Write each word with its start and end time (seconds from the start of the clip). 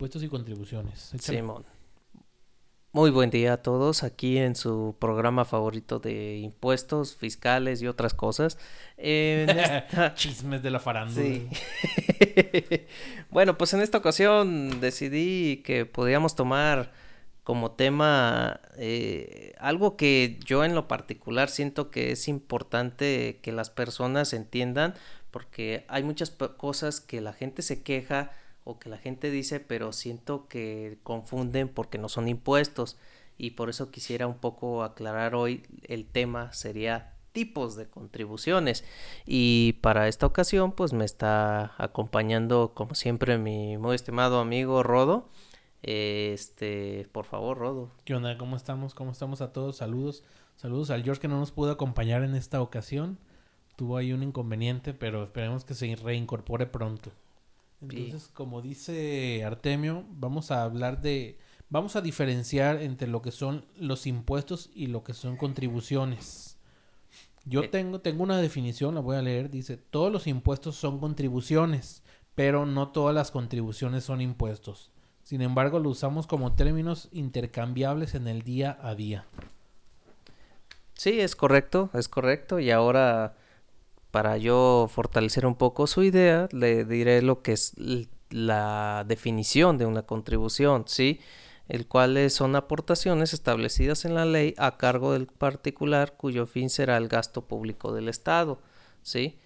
impuestos 0.00 0.22
y 0.22 0.28
contribuciones. 0.28 1.12
Simón. 1.18 1.62
Muy 2.92 3.10
buen 3.10 3.28
día 3.28 3.52
a 3.52 3.56
todos 3.58 4.02
aquí 4.02 4.38
en 4.38 4.56
su 4.56 4.96
programa 4.98 5.44
favorito 5.44 5.98
de 5.98 6.38
impuestos, 6.38 7.14
fiscales 7.14 7.82
y 7.82 7.86
otras 7.86 8.14
cosas. 8.14 8.56
Chismes 10.14 10.62
de 10.62 10.70
la 10.70 10.80
farándula. 10.80 11.22
Sí. 11.22 11.48
bueno, 13.30 13.58
pues 13.58 13.74
en 13.74 13.82
esta 13.82 13.98
ocasión 13.98 14.80
decidí 14.80 15.58
que 15.58 15.84
podíamos 15.84 16.34
tomar 16.34 16.92
como 17.44 17.72
tema 17.72 18.58
eh, 18.78 19.52
algo 19.58 19.98
que 19.98 20.40
yo 20.46 20.64
en 20.64 20.74
lo 20.74 20.88
particular 20.88 21.50
siento 21.50 21.90
que 21.90 22.12
es 22.12 22.26
importante 22.26 23.38
que 23.42 23.52
las 23.52 23.68
personas 23.68 24.32
entiendan 24.32 24.94
porque 25.30 25.84
hay 25.88 26.04
muchas 26.04 26.30
cosas 26.30 27.02
que 27.02 27.20
la 27.20 27.34
gente 27.34 27.60
se 27.60 27.82
queja 27.82 28.30
o 28.70 28.78
que 28.78 28.88
la 28.88 28.98
gente 28.98 29.30
dice, 29.30 29.60
pero 29.60 29.92
siento 29.92 30.48
que 30.48 30.98
confunden 31.02 31.68
porque 31.68 31.98
no 31.98 32.08
son 32.08 32.28
impuestos. 32.28 32.96
Y 33.36 33.52
por 33.52 33.70
eso 33.70 33.90
quisiera 33.90 34.26
un 34.26 34.38
poco 34.38 34.82
aclarar 34.82 35.34
hoy 35.34 35.62
el 35.84 36.06
tema 36.06 36.52
sería 36.52 37.14
tipos 37.32 37.76
de 37.76 37.88
contribuciones. 37.88 38.84
Y 39.26 39.74
para 39.80 40.08
esta 40.08 40.26
ocasión, 40.26 40.72
pues 40.72 40.92
me 40.92 41.04
está 41.04 41.74
acompañando, 41.78 42.72
como 42.74 42.94
siempre, 42.94 43.38
mi 43.38 43.78
muy 43.78 43.94
estimado 43.94 44.40
amigo 44.40 44.82
Rodo. 44.82 45.28
Este, 45.82 47.08
por 47.12 47.24
favor, 47.24 47.58
Rodo. 47.58 47.90
¿Qué 48.04 48.14
onda? 48.14 48.36
¿Cómo 48.36 48.56
estamos? 48.56 48.94
¿Cómo 48.94 49.12
estamos 49.12 49.40
a 49.40 49.52
todos? 49.52 49.76
Saludos. 49.76 50.22
Saludos 50.56 50.90
al 50.90 51.02
George 51.02 51.22
que 51.22 51.28
no 51.28 51.38
nos 51.38 51.52
pudo 51.52 51.70
acompañar 51.70 52.22
en 52.22 52.34
esta 52.34 52.60
ocasión. 52.60 53.18
Tuvo 53.76 53.96
ahí 53.96 54.12
un 54.12 54.22
inconveniente, 54.22 54.92
pero 54.92 55.24
esperemos 55.24 55.64
que 55.64 55.74
se 55.74 55.96
reincorpore 55.96 56.66
pronto. 56.66 57.10
Entonces, 57.82 58.28
como 58.28 58.60
dice 58.60 59.42
Artemio, 59.44 60.04
vamos 60.10 60.50
a 60.50 60.62
hablar 60.62 61.00
de, 61.00 61.38
vamos 61.70 61.96
a 61.96 62.02
diferenciar 62.02 62.82
entre 62.82 63.08
lo 63.08 63.22
que 63.22 63.32
son 63.32 63.64
los 63.76 64.06
impuestos 64.06 64.70
y 64.74 64.88
lo 64.88 65.02
que 65.02 65.14
son 65.14 65.36
contribuciones. 65.36 66.58
Yo 67.44 67.62
eh. 67.62 67.68
tengo, 67.68 68.00
tengo 68.00 68.22
una 68.22 68.38
definición, 68.38 68.94
la 68.94 69.00
voy 69.00 69.16
a 69.16 69.22
leer, 69.22 69.50
dice, 69.50 69.78
todos 69.78 70.12
los 70.12 70.26
impuestos 70.26 70.76
son 70.76 70.98
contribuciones, 70.98 72.02
pero 72.34 72.66
no 72.66 72.88
todas 72.88 73.14
las 73.14 73.30
contribuciones 73.30 74.04
son 74.04 74.20
impuestos. 74.20 74.90
Sin 75.22 75.42
embargo, 75.42 75.78
lo 75.78 75.90
usamos 75.90 76.26
como 76.26 76.54
términos 76.54 77.08
intercambiables 77.12 78.14
en 78.14 78.28
el 78.28 78.42
día 78.42 78.78
a 78.82 78.94
día. 78.94 79.26
Sí, 80.94 81.20
es 81.20 81.34
correcto, 81.34 81.88
es 81.94 82.08
correcto. 82.08 82.58
Y 82.58 82.70
ahora 82.70 83.36
para 84.10 84.36
yo 84.36 84.88
fortalecer 84.90 85.46
un 85.46 85.54
poco 85.54 85.86
su 85.86 86.02
idea, 86.02 86.48
le 86.52 86.84
diré 86.84 87.22
lo 87.22 87.42
que 87.42 87.52
es 87.52 87.74
la 88.30 89.04
definición 89.06 89.78
de 89.78 89.86
una 89.86 90.02
contribución, 90.02 90.84
¿sí? 90.86 91.20
El 91.68 91.86
cual 91.86 92.30
son 92.30 92.56
aportaciones 92.56 93.32
establecidas 93.32 94.04
en 94.04 94.14
la 94.14 94.24
ley 94.24 94.54
a 94.58 94.76
cargo 94.76 95.12
del 95.12 95.26
particular 95.26 96.16
cuyo 96.16 96.46
fin 96.46 96.70
será 96.70 96.96
el 96.96 97.08
gasto 97.08 97.46
público 97.46 97.92
del 97.92 98.08
Estado, 98.08 98.60
¿sí? 99.02 99.38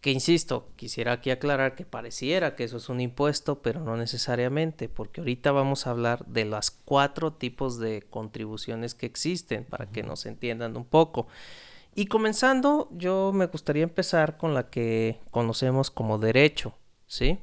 Que 0.00 0.12
insisto, 0.12 0.68
quisiera 0.76 1.12
aquí 1.12 1.30
aclarar 1.30 1.74
que 1.74 1.84
pareciera 1.84 2.54
que 2.54 2.62
eso 2.62 2.76
es 2.76 2.88
un 2.88 3.00
impuesto, 3.00 3.62
pero 3.62 3.80
no 3.80 3.96
necesariamente, 3.96 4.88
porque 4.88 5.20
ahorita 5.20 5.50
vamos 5.50 5.86
a 5.86 5.90
hablar 5.90 6.24
de 6.26 6.44
los 6.44 6.70
cuatro 6.70 7.32
tipos 7.32 7.80
de 7.80 8.02
contribuciones 8.08 8.94
que 8.94 9.06
existen 9.06 9.64
para 9.64 9.86
que 9.86 10.04
nos 10.04 10.24
entiendan 10.26 10.76
un 10.76 10.84
poco. 10.84 11.26
Y 11.94 12.06
comenzando, 12.06 12.88
yo 12.92 13.32
me 13.34 13.46
gustaría 13.46 13.82
empezar 13.82 14.36
con 14.36 14.54
la 14.54 14.70
que 14.70 15.20
conocemos 15.30 15.90
como 15.90 16.18
derecho, 16.18 16.74
¿sí? 17.06 17.38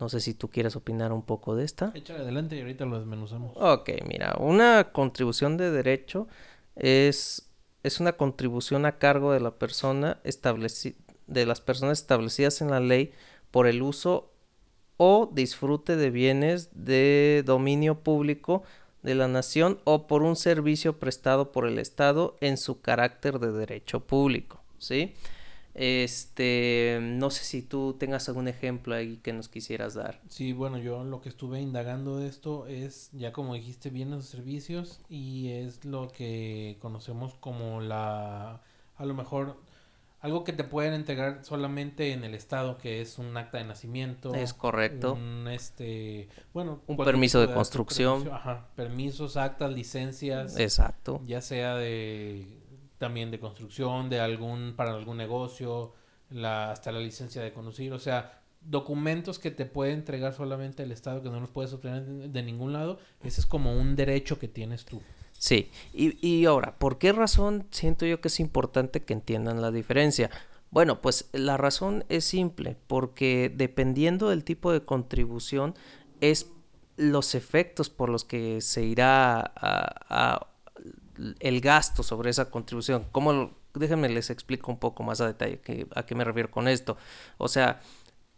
No 0.00 0.08
sé 0.08 0.20
si 0.20 0.34
tú 0.34 0.48
quieres 0.48 0.76
opinar 0.76 1.12
un 1.12 1.22
poco 1.22 1.56
de 1.56 1.64
esta. 1.64 1.92
Échale 1.94 2.20
adelante 2.20 2.56
y 2.56 2.60
ahorita 2.60 2.84
lo 2.86 2.98
desmenuzamos. 2.98 3.52
Ok, 3.56 3.90
mira, 4.06 4.36
una 4.38 4.92
contribución 4.92 5.56
de 5.56 5.70
derecho 5.70 6.28
es, 6.76 7.50
es 7.82 8.00
una 8.00 8.12
contribución 8.12 8.86
a 8.86 8.98
cargo 8.98 9.32
de 9.32 9.40
la 9.40 9.52
persona 9.58 10.20
de 11.26 11.46
las 11.46 11.60
personas 11.60 11.98
establecidas 11.98 12.60
en 12.60 12.70
la 12.70 12.80
ley 12.80 13.12
por 13.50 13.66
el 13.66 13.82
uso 13.82 14.32
o 14.96 15.30
disfrute 15.32 15.96
de 15.96 16.10
bienes 16.10 16.70
de 16.72 17.42
dominio 17.44 18.00
público 18.00 18.62
de 19.02 19.14
la 19.14 19.28
nación 19.28 19.78
o 19.84 20.06
por 20.06 20.22
un 20.22 20.36
servicio 20.36 20.98
prestado 20.98 21.52
por 21.52 21.66
el 21.66 21.78
Estado 21.78 22.36
en 22.40 22.56
su 22.56 22.80
carácter 22.80 23.38
de 23.38 23.52
derecho 23.52 24.00
público, 24.00 24.60
¿sí? 24.78 25.14
Este, 25.74 26.98
no 27.00 27.30
sé 27.30 27.44
si 27.44 27.62
tú 27.62 27.94
tengas 27.96 28.28
algún 28.28 28.48
ejemplo 28.48 28.96
ahí 28.96 29.18
que 29.18 29.32
nos 29.32 29.48
quisieras 29.48 29.94
dar. 29.94 30.20
Sí, 30.28 30.52
bueno, 30.52 30.78
yo 30.78 31.04
lo 31.04 31.20
que 31.20 31.28
estuve 31.28 31.60
indagando 31.60 32.18
de 32.18 32.26
esto 32.26 32.66
es, 32.66 33.10
ya 33.12 33.32
como 33.32 33.54
dijiste, 33.54 33.90
bienes 33.90 34.18
o 34.18 34.22
servicios 34.22 35.00
y 35.08 35.50
es 35.50 35.84
lo 35.84 36.08
que 36.08 36.78
conocemos 36.80 37.34
como 37.34 37.80
la, 37.80 38.60
a 38.96 39.04
lo 39.04 39.14
mejor 39.14 39.56
algo 40.20 40.42
que 40.42 40.52
te 40.52 40.64
pueden 40.64 40.94
entregar 40.94 41.44
solamente 41.44 42.12
en 42.12 42.24
el 42.24 42.34
estado 42.34 42.76
que 42.76 43.00
es 43.00 43.18
un 43.18 43.36
acta 43.36 43.58
de 43.58 43.64
nacimiento. 43.64 44.34
Es 44.34 44.52
correcto. 44.52 45.14
Un 45.14 45.48
este 45.48 46.28
bueno 46.52 46.82
un 46.86 46.96
permiso 46.96 47.40
de, 47.40 47.52
construcción. 47.52 48.28
ajá, 48.32 48.68
permisos 48.74 49.36
actas 49.36 49.72
licencias. 49.72 50.58
Exacto. 50.58 51.20
Ya 51.24 51.40
sea 51.40 51.76
de 51.76 52.46
también 52.98 53.30
de 53.30 53.38
construcción 53.38 54.10
de 54.10 54.20
algún 54.20 54.74
para 54.76 54.92
algún 54.92 55.16
negocio 55.16 55.94
la 56.30 56.72
hasta 56.72 56.90
la 56.90 56.98
licencia 56.98 57.42
de 57.42 57.52
conducir. 57.52 57.92
O 57.92 57.98
sea 57.98 58.42
documentos 58.60 59.38
que 59.38 59.52
te 59.52 59.66
puede 59.66 59.92
entregar 59.92 60.34
solamente 60.34 60.82
el 60.82 60.90
estado 60.90 61.22
que 61.22 61.30
no 61.30 61.38
los 61.38 61.50
puedes 61.50 61.72
obtener 61.72 62.04
de 62.04 62.42
ningún 62.42 62.72
lado 62.72 62.98
ese 63.22 63.40
es 63.40 63.46
como 63.46 63.72
un 63.72 63.94
derecho 63.94 64.40
que 64.40 64.48
tienes 64.48 64.84
tú 64.84 65.00
Sí, 65.38 65.70
y, 65.92 66.26
y 66.26 66.46
ahora, 66.46 66.78
¿por 66.78 66.98
qué 66.98 67.12
razón 67.12 67.66
siento 67.70 68.06
yo 68.06 68.20
que 68.20 68.28
es 68.28 68.40
importante 68.40 69.04
que 69.04 69.12
entiendan 69.14 69.62
la 69.62 69.70
diferencia? 69.70 70.30
Bueno, 70.70 71.00
pues 71.00 71.28
la 71.32 71.56
razón 71.56 72.04
es 72.08 72.24
simple, 72.24 72.76
porque 72.86 73.52
dependiendo 73.54 74.28
del 74.30 74.44
tipo 74.44 74.72
de 74.72 74.84
contribución 74.84 75.74
es 76.20 76.50
los 76.96 77.34
efectos 77.34 77.88
por 77.88 78.10
los 78.10 78.24
que 78.24 78.60
se 78.60 78.82
irá 78.82 79.52
a, 79.54 80.46
el 81.40 81.60
gasto 81.60 82.02
sobre 82.02 82.30
esa 82.30 82.50
contribución. 82.50 83.06
¿Cómo 83.12 83.56
déjenme 83.74 84.08
les 84.08 84.30
explico 84.30 84.70
un 84.70 84.78
poco 84.78 85.02
más 85.02 85.20
a 85.20 85.26
detalle 85.26 85.60
que, 85.60 85.86
a 85.94 86.04
qué 86.04 86.14
me 86.14 86.24
refiero 86.24 86.50
con 86.50 86.68
esto. 86.68 86.96
O 87.38 87.48
sea, 87.48 87.80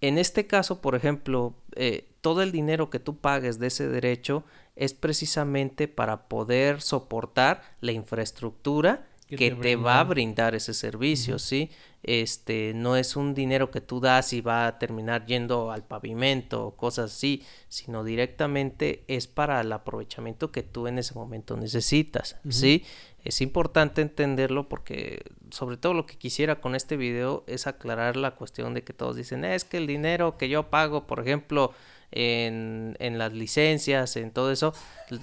en 0.00 0.19
este 0.19 0.47
caso, 0.47 0.81
por 0.81 0.94
ejemplo, 0.94 1.55
eh, 1.77 2.09
todo 2.21 2.43
el 2.43 2.53
dinero 2.53 2.91
que 2.91 2.99
tú 2.99 3.16
pagues 3.19 3.59
de 3.59 3.69
ese 3.69 3.88
derecho 3.88 4.44
es 4.77 4.94
precisamente 4.94 5.88
para 5.88 6.28
poder 6.28 6.81
soportar 6.81 7.62
la 7.81 7.93
infraestructura 7.93 9.06
que 9.37 9.53
te, 9.53 9.77
va 9.77 10.00
a 10.00 10.05
brindar 10.05 10.55
ese 10.55 10.75
servicio, 10.75 11.39
¿sí? 11.39 11.71
Este, 12.03 12.72
no 12.75 12.97
es 12.97 13.15
un 13.15 13.34
dinero 13.34 13.71
que 13.71 13.81
tú 13.81 14.00
das 14.00 14.33
y 14.33 14.41
va 14.41 14.66
a 14.66 14.78
terminar 14.78 15.27
yendo 15.27 15.71
al 15.71 15.84
pavimento 15.84 16.66
o 16.66 16.77
cosas 16.77 17.12
así, 17.12 17.44
sino 17.69 18.03
directamente 18.03 19.05
es 19.06 19.27
para 19.27 19.60
el 19.60 19.71
aprovechamiento 19.72 20.50
que 20.50 20.62
tú 20.62 20.87
en 20.87 20.99
ese 20.99 21.15
momento 21.15 21.56
necesitas, 21.56 22.37
¿sí? 22.49 22.84
Es 23.25 23.41
importante 23.41 24.03
entenderlo 24.03 24.69
porque 24.69 25.22
sobre 25.50 25.76
todo 25.76 25.94
lo 25.94 26.06
que 26.06 26.16
quisiera 26.16 26.60
con 26.60 26.75
este 26.75 26.97
video 26.97 27.44
es 27.47 27.66
aclarar 27.66 28.16
la 28.16 28.32
cuestión 28.32 28.75
de 28.75 28.82
que 28.82 28.92
todos 28.92 29.16
dicen, 29.16 29.44
es 29.44 29.64
que 29.64 29.76
el 29.76 29.86
dinero 29.86 30.38
que 30.38 30.48
yo 30.48 30.70
pago, 30.70 31.06
por 31.06 31.20
ejemplo, 31.20 31.72
en, 32.12 32.97
en 32.98 33.19
las 33.19 33.32
licencias, 33.32 34.16
en 34.16 34.30
todo 34.30 34.50
eso, 34.50 34.75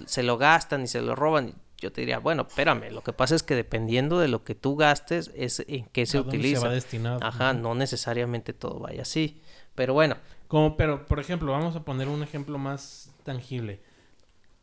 se 0.05 0.23
lo 0.23 0.37
gastan 0.37 0.83
y 0.83 0.87
se 0.87 1.01
lo 1.01 1.15
roban. 1.15 1.55
Yo 1.79 1.91
te 1.91 2.01
diría, 2.01 2.17
bueno, 2.17 2.45
espérame, 2.47 2.91
lo 2.91 3.03
que 3.03 3.13
pasa 3.13 3.35
es 3.35 3.43
que 3.43 3.55
dependiendo 3.55 4.19
de 4.19 4.27
lo 4.27 4.43
que 4.43 4.55
tú 4.55 4.75
gastes, 4.75 5.31
es 5.35 5.63
en 5.67 5.85
qué 5.85 6.05
se 6.07 6.19
utiliza. 6.19 6.61
Se 6.61 6.67
va 6.67 6.73
destinado. 6.73 7.19
Ajá, 7.21 7.53
no 7.53 7.75
necesariamente 7.75 8.53
todo 8.53 8.79
vaya 8.79 9.03
así. 9.03 9.41
Pero 9.75 9.93
bueno. 9.93 10.17
Como, 10.47 10.75
pero, 10.75 11.05
por 11.05 11.19
ejemplo, 11.19 11.51
vamos 11.51 11.75
a 11.75 11.83
poner 11.83 12.07
un 12.07 12.23
ejemplo 12.23 12.57
más 12.57 13.11
tangible. 13.23 13.79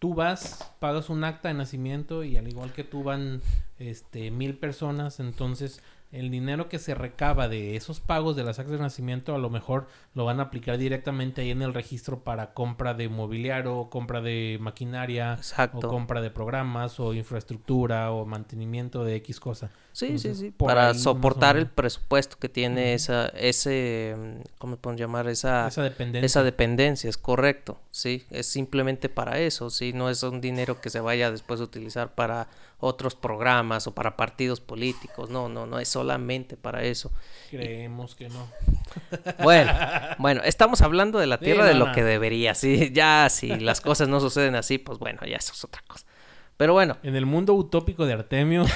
Tú 0.05 0.13
vas, 0.13 0.71
pagas 0.81 1.09
un 1.09 1.25
acta 1.25 1.49
de 1.49 1.55
nacimiento 1.55 2.25
y 2.25 2.37
al 2.37 2.47
igual 2.47 2.75
que 2.75 2.85
tú 2.85 3.03
van 3.03 3.41
este, 3.79 4.31
mil 4.31 4.55
personas, 4.55 5.19
entonces 5.19 5.81
el 6.13 6.31
dinero 6.31 6.69
que 6.69 6.79
se 6.79 6.95
recaba 6.95 7.49
de 7.49 7.75
esos 7.75 8.01
pagos 8.01 8.37
de 8.37 8.45
las 8.45 8.59
actas 8.59 8.75
de 8.77 8.83
nacimiento 8.83 9.35
a 9.35 9.39
lo 9.39 9.49
mejor 9.49 9.87
lo 10.13 10.27
van 10.27 10.41
a 10.41 10.43
aplicar 10.43 10.77
directamente 10.77 11.41
ahí 11.41 11.53
en 11.53 11.63
el 11.63 11.73
registro 11.73 12.23
para 12.23 12.53
compra 12.53 12.93
de 12.93 13.09
mobiliario, 13.09 13.89
compra 13.89 14.21
de 14.21 14.59
maquinaria, 14.61 15.39
o 15.73 15.81
compra 15.81 16.21
de 16.21 16.31
programas 16.31 17.01
o 17.01 17.15
infraestructura 17.15 18.13
o 18.13 18.27
mantenimiento 18.27 19.05
de 19.05 19.17
X 19.17 19.41
cosa. 19.41 19.71
Sí, 19.95 20.19
sí, 20.19 20.35
sí. 20.35 20.51
Para 20.51 20.93
soportar 20.93 21.57
el 21.57 21.69
presupuesto 21.69 22.37
que 22.37 22.49
tiene 22.49 22.95
esa, 22.95 23.29
ese, 23.29 24.17
¿cómo 24.59 24.77
podemos 24.77 25.01
llamar? 25.01 25.29
Esa, 25.29 25.69
esa 25.69 25.85
dependencia. 25.85 26.27
Esa 26.27 26.43
dependencia, 26.43 27.09
es 27.09 27.17
correcto. 27.17 27.79
Sí, 27.93 28.27
es 28.31 28.47
simplemente 28.47 29.09
para 29.09 29.39
eso. 29.39 29.71
Sí, 29.71 29.93
no 29.93 30.11
es 30.11 30.25
un 30.25 30.41
dinero 30.41 30.81
que 30.81 30.91
se 30.91 30.99
vaya 30.99 31.31
después 31.31 31.61
a 31.61 31.63
utilizar 31.63 32.13
para 32.17 32.49
otros 32.81 33.15
programas 33.15 33.87
o 33.87 33.95
para 33.95 34.17
partidos 34.17 34.61
políticos. 34.61 35.31
No, 35.31 35.49
no, 35.49 35.65
no 35.65 35.79
es 35.79 35.87
solamente 35.87 36.57
para 36.57 36.83
eso. 36.83 37.13
Creemos 37.51 38.17
que 38.17 38.29
no. 38.29 38.49
Bueno, 39.45 39.73
bueno, 40.19 40.43
estamos 40.45 40.83
hablando 40.83 41.21
de 41.21 41.29
la 41.29 41.39
tierra 41.39 41.67
de 41.67 41.75
lo 41.75 41.93
que 41.93 42.03
debería. 42.03 42.57
Sí, 42.57 42.91
ya 42.93 43.29
si 43.31 43.47
las 43.61 43.81
cosas 43.81 44.09
no 44.09 44.19
suceden 44.19 44.57
así, 44.57 44.79
pues 44.79 44.99
bueno, 44.99 45.21
ya 45.25 45.37
eso 45.37 45.53
es 45.53 45.63
otra 45.63 45.83
cosa. 45.87 46.05
Pero 46.57 46.73
bueno. 46.73 46.97
En 47.03 47.17
el 47.17 47.27
mundo 47.27 47.55
utópico 47.55 48.07
de 48.07 48.13
Artemio. 48.13 48.65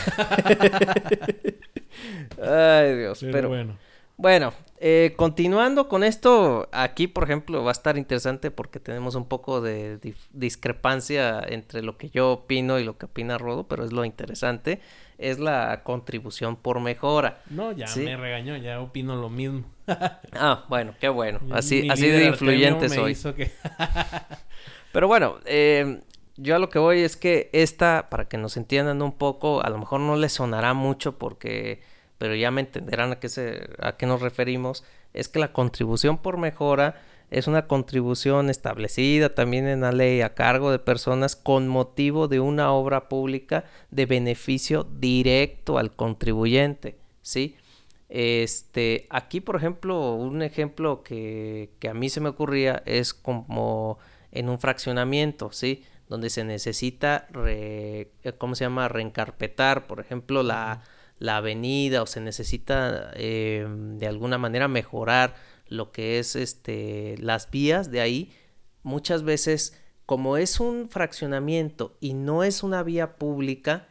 Ay, 2.43 2.97
Dios. 2.97 3.21
Pero, 3.21 3.49
bueno. 3.49 3.77
Bueno, 4.17 4.53
eh, 4.81 5.15
continuando 5.17 5.89
con 5.89 6.03
esto, 6.03 6.69
aquí 6.73 7.07
por 7.07 7.23
ejemplo 7.23 7.63
va 7.63 7.71
a 7.71 7.73
estar 7.73 7.97
interesante 7.97 8.51
porque 8.51 8.81
tenemos 8.81 9.15
un 9.15 9.27
poco 9.27 9.61
de 9.61 10.01
discrepancia 10.33 11.41
entre 11.47 11.83
lo 11.83 11.97
que 11.97 12.11
yo 12.11 12.33
opino 12.33 12.81
y 12.81 12.85
lo 12.85 12.99
que 12.99 13.07
opina 13.07 13.39
Rodo, 13.39 13.69
pero 13.69 13.85
es 13.85 13.93
lo 13.93 14.05
interesante, 14.05 14.81
es 15.19 15.39
la 15.39 15.85
contribución 15.85 16.57
por 16.57 16.81
mejora. 16.81 17.43
No, 17.49 17.71
ya 17.71 17.87
me 17.95 18.17
regañó, 18.17 18.57
ya 18.57 18.81
opino 18.81 19.15
lo 19.15 19.31
mismo. 19.31 19.63
ah, 20.33 20.65
bueno, 20.69 20.97
qué 20.99 21.09
bueno, 21.09 21.39
así, 21.53 21.89
así 21.89 22.09
de 22.09 22.25
influyente 22.25 22.89
soy. 22.89 23.17
pero 24.93 25.07
bueno, 25.07 25.39
eh, 25.45 26.01
yo 26.39 26.57
a 26.57 26.59
lo 26.59 26.71
que 26.71 26.79
voy 26.79 27.01
es 27.01 27.17
que 27.17 27.51
esta, 27.53 28.09
para 28.11 28.29
que 28.29 28.39
nos 28.39 28.57
entiendan 28.57 29.03
un 29.03 29.13
poco, 29.13 29.63
a 29.63 29.69
lo 29.69 29.79
mejor 29.79 30.01
no 30.01 30.17
les 30.17 30.33
sonará 30.33 30.73
mucho 30.73 31.19
porque 31.19 31.81
pero 32.19 32.35
ya 32.35 32.51
me 32.51 32.61
entenderán 32.61 33.13
a 33.13 33.21
qué, 33.21 33.29
se, 33.29 33.71
a 33.79 33.97
qué 33.97 34.07
nos 34.07 34.21
referimos, 34.21 34.85
es 35.15 35.29
que 35.29 35.39
la 35.39 35.53
contribución 35.53 36.19
por 36.19 36.37
mejora 36.37 37.01
es 37.31 37.47
una 37.47 37.67
contribución 37.67 38.51
establecida 38.51 39.35
también 39.35 39.67
en 39.69 39.83
la 39.83 39.93
ley 39.93 40.21
a 40.21 40.35
cargo 40.35 40.71
de 40.71 40.79
personas 40.79 41.37
con 41.37 41.69
motivo 41.69 42.27
de 42.27 42.41
una 42.41 42.73
obra 42.73 43.09
pública 43.09 43.65
de 43.91 44.07
beneficio 44.07 44.85
directo 44.99 45.79
al 45.79 45.95
contribuyente, 45.95 46.97
¿sí? 47.23 47.57
Este, 48.09 49.07
aquí, 49.11 49.41
por 49.41 49.57
ejemplo, 49.57 50.15
un 50.15 50.43
ejemplo 50.43 51.03
que, 51.03 51.71
que 51.79 51.89
a 51.91 51.95
mí 51.95 52.09
se 52.09 52.21
me 52.21 52.31
ocurría 52.31 52.83
es 52.87 53.13
como 53.13 53.99
en 54.33 54.49
un 54.49 54.59
fraccionamiento, 54.59 55.53
¿sí? 55.53 55.85
Donde 56.09 56.31
se 56.31 56.45
necesita, 56.45 57.29
re, 57.31 58.13
¿cómo 58.39 58.55
se 58.55 58.65
llama? 58.65 58.89
Reencarpetar, 58.89 59.87
por 59.87 60.01
ejemplo, 60.01 60.43
la 60.43 60.83
la 61.19 61.39
avenida 61.39 62.03
o 62.03 62.07
se 62.07 62.21
necesita 62.21 63.11
eh, 63.15 63.67
de 63.69 64.07
alguna 64.07 64.39
manera 64.39 64.69
mejorar 64.69 65.35
lo 65.69 65.93
que 65.93 66.19
es 66.19 66.37
este 66.37 67.17
las 67.19 67.51
vías 67.51 67.91
de 67.91 68.01
ahí. 68.01 68.33
Muchas 68.83 69.23
veces 69.23 69.79
como 70.07 70.37
es 70.37 70.61
un 70.61 70.89
fraccionamiento 70.89 71.97
y 72.01 72.15
no 72.15 72.45
es 72.45 72.63
una 72.63 72.83
vía 72.83 73.17
pública 73.17 73.89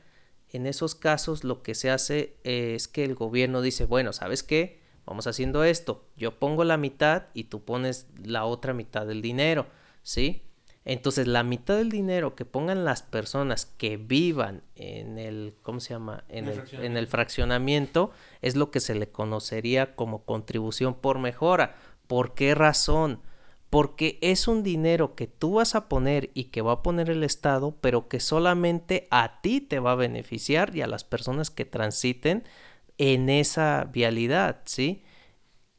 en 0.50 0.66
esos 0.66 0.96
casos 0.96 1.44
lo 1.44 1.62
que 1.62 1.76
se 1.76 1.92
hace 1.92 2.38
es 2.44 2.88
que 2.88 3.04
el 3.04 3.14
gobierno 3.14 3.62
dice 3.62 3.86
bueno 3.86 4.14
sabes 4.14 4.44
qué 4.44 4.80
vamos 5.06 5.28
haciendo 5.28 5.64
esto. 5.64 6.06
Yo 6.16 6.40
pongo 6.40 6.64
la 6.64 6.78
mitad 6.78 7.26
y 7.34 7.46
tú 7.46 7.64
pones 7.64 8.08
la 8.24 8.46
otra 8.46 8.74
mitad 8.74 9.06
del 9.06 9.22
dinero 9.22 9.68
sí 10.02 10.47
entonces, 10.90 11.28
la 11.28 11.44
mitad 11.44 11.76
del 11.76 11.90
dinero 11.90 12.34
que 12.34 12.46
pongan 12.46 12.86
las 12.86 13.02
personas 13.02 13.66
que 13.66 13.98
vivan 13.98 14.64
en 14.76 15.20
el, 15.20 15.54
¿cómo 15.62 15.82
se 15.82 15.94
llama? 15.94 16.24
En, 16.30 16.48
el, 16.48 16.64
en 16.82 16.96
el, 16.96 17.08
fraccionamiento 17.08 18.12
es 18.42 18.56
lo 18.56 18.72
que 18.72 18.80
se 18.80 18.96
le 18.96 19.10
conocería 19.10 19.98
como 19.98 20.24
contribución 20.24 20.96
por 20.96 21.20
mejora. 21.20 21.76
¿Por 22.08 22.36
qué 22.36 22.56
razón? 22.56 23.20
Porque 23.70 24.18
es 24.22 24.48
un 24.48 24.64
dinero 24.64 25.14
que 25.14 25.28
tú 25.28 25.56
vas 25.56 25.76
a 25.76 25.90
poner 25.90 26.30
y 26.34 26.46
que 26.46 26.62
va 26.62 26.72
a 26.72 26.84
poner 26.84 27.10
el 27.10 27.26
Estado, 27.26 27.76
pero 27.82 28.08
que 28.08 28.22
solamente 28.22 29.10
a 29.12 29.42
ti 29.42 29.60
te 29.60 29.80
va 29.80 29.92
a 29.92 29.96
beneficiar 29.96 30.74
y 30.74 30.84
a 30.84 30.88
las 30.88 31.04
personas 31.04 31.52
que 31.52 31.66
transiten 31.66 32.46
en 32.98 33.30
esa 33.30 33.90
vialidad, 33.92 34.62
¿sí? 34.64 35.04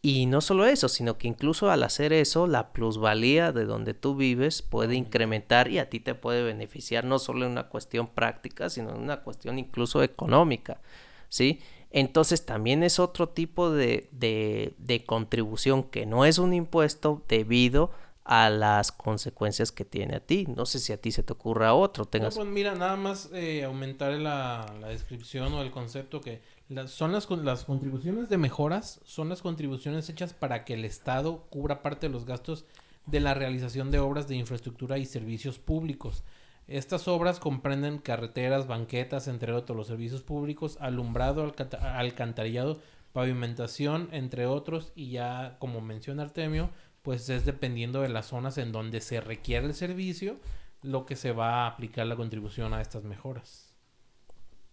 Y 0.00 0.26
no 0.26 0.40
solo 0.40 0.64
eso, 0.64 0.88
sino 0.88 1.18
que 1.18 1.26
incluso 1.26 1.70
al 1.70 1.82
hacer 1.82 2.12
eso, 2.12 2.46
la 2.46 2.72
plusvalía 2.72 3.50
de 3.50 3.64
donde 3.64 3.94
tú 3.94 4.14
vives 4.14 4.62
puede 4.62 4.94
incrementar 4.94 5.68
y 5.68 5.80
a 5.80 5.90
ti 5.90 5.98
te 5.98 6.14
puede 6.14 6.44
beneficiar 6.44 7.04
no 7.04 7.18
solo 7.18 7.46
en 7.46 7.52
una 7.52 7.68
cuestión 7.68 8.06
práctica, 8.06 8.70
sino 8.70 8.90
en 8.90 9.00
una 9.00 9.22
cuestión 9.22 9.58
incluso 9.58 10.02
económica, 10.04 10.80
¿sí? 11.28 11.60
Entonces 11.90 12.46
también 12.46 12.82
es 12.84 13.00
otro 13.00 13.30
tipo 13.30 13.70
de, 13.70 14.08
de, 14.12 14.74
de 14.78 15.04
contribución 15.04 15.82
que 15.82 16.06
no 16.06 16.24
es 16.24 16.38
un 16.38 16.54
impuesto 16.54 17.24
debido 17.28 17.90
a 18.28 18.50
las 18.50 18.92
consecuencias 18.92 19.72
que 19.72 19.86
tiene 19.86 20.16
a 20.16 20.20
ti. 20.20 20.46
No 20.54 20.66
sé 20.66 20.80
si 20.80 20.92
a 20.92 21.00
ti 21.00 21.10
se 21.10 21.22
te 21.22 21.32
ocurra 21.32 21.72
otro. 21.72 22.04
Tengas... 22.04 22.36
pues 22.36 22.46
mira, 22.46 22.74
nada 22.74 22.96
más 22.96 23.30
eh, 23.32 23.64
aumentar 23.64 24.12
la, 24.12 24.70
la, 24.80 24.88
descripción 24.88 25.54
o 25.54 25.62
el 25.62 25.70
concepto 25.70 26.20
que 26.20 26.42
son 26.86 27.12
las, 27.12 27.30
las 27.30 27.64
contribuciones 27.64 28.28
de 28.28 28.38
mejoras, 28.38 29.00
son 29.04 29.28
las 29.28 29.42
contribuciones 29.42 30.08
hechas 30.08 30.34
para 30.34 30.64
que 30.64 30.74
el 30.74 30.84
Estado 30.84 31.46
cubra 31.50 31.82
parte 31.82 32.06
de 32.06 32.12
los 32.12 32.26
gastos 32.26 32.64
de 33.06 33.20
la 33.20 33.34
realización 33.34 33.90
de 33.90 33.98
obras 33.98 34.28
de 34.28 34.36
infraestructura 34.36 34.98
y 34.98 35.06
servicios 35.06 35.58
públicos. 35.58 36.24
Estas 36.66 37.08
obras 37.08 37.40
comprenden 37.40 37.98
carreteras, 37.98 38.66
banquetas, 38.66 39.28
entre 39.28 39.52
otros 39.52 39.76
los 39.76 39.86
servicios 39.86 40.22
públicos, 40.22 40.76
alumbrado, 40.80 41.54
alcantarillado, 41.80 42.78
pavimentación, 43.14 44.10
entre 44.12 44.44
otros, 44.44 44.92
y 44.94 45.10
ya 45.10 45.56
como 45.60 45.80
menciona 45.80 46.24
Artemio, 46.24 46.68
pues 47.02 47.30
es 47.30 47.46
dependiendo 47.46 48.02
de 48.02 48.10
las 48.10 48.26
zonas 48.26 48.58
en 48.58 48.72
donde 48.72 49.00
se 49.00 49.22
requiere 49.22 49.66
el 49.66 49.74
servicio, 49.74 50.36
lo 50.82 51.06
que 51.06 51.16
se 51.16 51.32
va 51.32 51.64
a 51.64 51.68
aplicar 51.68 52.06
la 52.06 52.16
contribución 52.16 52.74
a 52.74 52.82
estas 52.82 53.04
mejoras. 53.04 53.67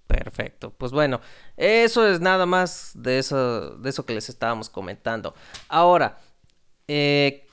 Perfecto. 0.07 0.71
Pues 0.71 0.91
bueno, 0.91 1.19
eso 1.57 2.07
es 2.07 2.19
nada 2.21 2.45
más 2.45 2.91
de 2.95 3.19
eso, 3.19 3.77
de 3.77 3.89
eso 3.89 4.05
que 4.05 4.13
les 4.13 4.29
estábamos 4.29 4.69
comentando. 4.69 5.33
Ahora, 5.67 6.19
eh, 6.87 7.47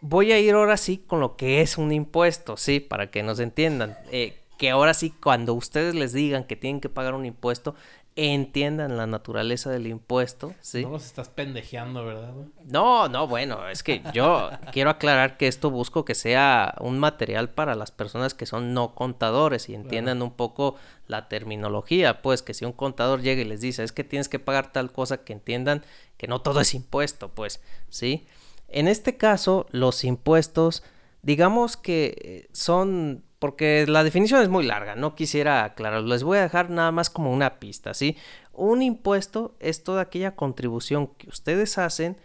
voy 0.00 0.32
a 0.32 0.38
ir 0.38 0.54
ahora 0.54 0.76
sí 0.76 0.98
con 0.98 1.20
lo 1.20 1.36
que 1.36 1.60
es 1.60 1.76
un 1.76 1.92
impuesto, 1.92 2.56
sí, 2.56 2.80
para 2.80 3.10
que 3.10 3.22
nos 3.22 3.40
entiendan. 3.40 3.98
Eh, 4.12 4.38
que 4.58 4.70
ahora 4.70 4.92
sí, 4.94 5.10
cuando 5.10 5.54
ustedes 5.54 5.94
les 5.94 6.12
digan 6.12 6.44
que 6.44 6.56
tienen 6.56 6.80
que 6.80 6.88
pagar 6.88 7.14
un 7.14 7.24
impuesto, 7.24 7.74
entiendan 8.20 8.96
la 8.96 9.06
naturaleza 9.06 9.70
del 9.70 9.86
impuesto, 9.86 10.52
¿sí? 10.60 10.82
No 10.82 10.90
los 10.90 11.06
estás 11.06 11.28
pendejeando, 11.28 12.04
¿verdad? 12.04 12.34
No, 12.64 13.08
no, 13.08 13.28
bueno, 13.28 13.68
es 13.68 13.84
que 13.84 14.02
yo 14.12 14.50
quiero 14.72 14.90
aclarar 14.90 15.36
que 15.36 15.46
esto 15.46 15.70
busco 15.70 16.04
que 16.04 16.16
sea 16.16 16.74
un 16.80 16.98
material 16.98 17.50
para 17.50 17.76
las 17.76 17.92
personas 17.92 18.34
que 18.34 18.44
son 18.44 18.74
no 18.74 18.96
contadores 18.96 19.68
y 19.68 19.74
entiendan 19.76 20.20
un 20.20 20.32
poco 20.32 20.74
la 21.06 21.28
terminología, 21.28 22.20
pues 22.20 22.42
que 22.42 22.54
si 22.54 22.64
un 22.64 22.72
contador 22.72 23.22
llega 23.22 23.42
y 23.42 23.44
les 23.44 23.60
dice, 23.60 23.84
es 23.84 23.92
que 23.92 24.02
tienes 24.02 24.28
que 24.28 24.40
pagar 24.40 24.72
tal 24.72 24.90
cosa, 24.90 25.22
que 25.22 25.32
entiendan 25.32 25.84
que 26.16 26.26
no 26.26 26.40
todo 26.40 26.60
es 26.60 26.74
impuesto, 26.74 27.28
pues, 27.28 27.60
¿sí? 27.88 28.26
En 28.66 28.88
este 28.88 29.16
caso, 29.16 29.66
los 29.70 30.02
impuestos, 30.02 30.82
digamos 31.22 31.76
que 31.76 32.16
eh, 32.20 32.48
son 32.52 33.22
porque 33.38 33.86
la 33.86 34.04
definición 34.04 34.42
es 34.42 34.48
muy 34.48 34.64
larga, 34.64 34.96
no 34.96 35.14
quisiera 35.14 35.64
aclararlo. 35.64 36.08
Les 36.08 36.24
voy 36.24 36.38
a 36.38 36.42
dejar 36.42 36.70
nada 36.70 36.90
más 36.92 37.10
como 37.10 37.32
una 37.32 37.58
pista, 37.58 37.94
¿sí? 37.94 38.16
Un 38.52 38.82
impuesto 38.82 39.54
es 39.60 39.84
toda 39.84 40.02
aquella 40.02 40.34
contribución 40.34 41.08
que 41.18 41.28
ustedes 41.28 41.78
hacen, 41.78 42.16